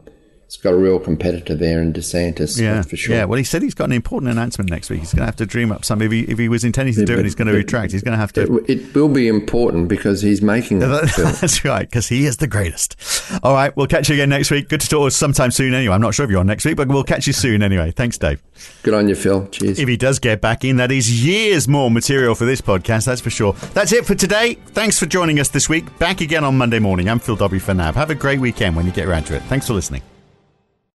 it's 0.54 0.62
got 0.62 0.74
a 0.74 0.78
real 0.78 1.00
competitor 1.00 1.56
there 1.56 1.82
in 1.82 1.94
DeSantis, 1.94 2.62
yeah, 2.62 2.84
for 2.84 2.96
sure. 2.96 3.16
Yeah, 3.16 3.26
well, 3.26 3.40
he 3.40 3.44
said 3.44 3.64
he's 3.64 3.74
got 3.74 3.86
an 3.86 3.92
important 3.92 4.32
announcement 4.32 4.70
next 4.70 4.92
week. 4.92 5.00
He's 5.00 5.12
going 5.12 5.22
to 5.22 5.26
have 5.26 5.36
to 5.38 5.48
dream 5.48 5.72
up 5.72 5.84
some. 5.84 6.00
If 6.00 6.12
he, 6.12 6.22
if 6.26 6.38
he 6.38 6.48
was 6.48 6.64
intending 6.64 6.94
to 6.94 7.00
yeah, 7.00 7.08
do 7.08 7.18
it, 7.18 7.24
he's 7.24 7.34
going 7.34 7.48
to 7.48 7.56
retract. 7.56 7.92
He's 7.92 8.04
going 8.04 8.12
to 8.12 8.20
have 8.20 8.32
to. 8.34 8.64
It, 8.68 8.70
it 8.70 8.94
will 8.94 9.10
be 9.10 9.28
important 9.28 9.88
because 9.88 10.22
he's 10.22 10.44
making 10.44 10.84
it. 10.84 10.86
That's 11.18 11.66
right, 11.66 11.90
because 11.90 12.08
he 12.08 12.28
is 12.28 12.38
the 12.38 12.46
greatest. 12.46 12.96
All 13.42 13.54
right, 13.54 13.76
we'll 13.76 13.88
catch 13.88 14.10
you 14.10 14.14
again 14.14 14.30
next 14.30 14.52
week. 14.52 14.70
Good 14.70 14.82
to 14.82 14.88
talk 14.88 15.12
sometime 15.12 15.50
soon 15.50 15.74
anyway. 15.74 15.96
I'm 15.96 16.02
not 16.02 16.14
sure 16.14 16.24
if 16.24 16.30
you're 16.30 16.40
on 16.40 16.46
next 16.46 16.66
week, 16.66 16.78
but 16.78 16.88
we'll 16.88 17.04
catch 17.04 17.26
you 17.26 17.34
soon 17.34 17.64
anyway. 17.64 17.90
Thanks, 17.90 18.20
Dave. 18.20 18.40
Good 18.84 18.94
on 18.94 19.10
you, 19.10 19.16
Phil. 19.16 19.48
Cheers. 19.48 19.80
If 19.80 19.88
he 19.90 19.98
does 19.98 20.20
get 20.20 20.40
back 20.40 20.64
in, 20.64 20.76
that 20.76 20.92
is 20.92 21.26
years 21.26 21.68
more 21.68 21.90
material 21.90 22.36
for 22.36 22.46
this 22.46 22.62
podcast, 22.62 23.08
that's 23.08 23.22
for 23.22 23.32
sure. 23.32 23.54
That's 23.74 23.92
it 23.92 24.06
for 24.06 24.14
today. 24.14 24.54
Thanks 24.68 25.00
for 25.00 25.08
joining 25.08 25.40
us 25.40 25.50
this 25.50 25.68
week. 25.68 25.98
Back 25.98 26.22
again 26.22 26.44
on 26.44 26.60
Monday 26.60 26.78
morning. 26.78 27.10
I'm 27.10 27.18
Phil 27.18 27.38
Dobbie 27.38 27.58
for 27.58 27.74
now. 27.74 27.92
Have 27.92 28.12
a 28.12 28.16
great 28.16 28.40
weekend 28.40 28.76
when 28.76 28.86
you 28.86 28.92
get 28.92 29.08
around 29.08 29.24
to 29.24 29.36
it. 29.36 29.42
Thanks 29.44 29.66
for 29.66 29.74
listening. 29.74 30.04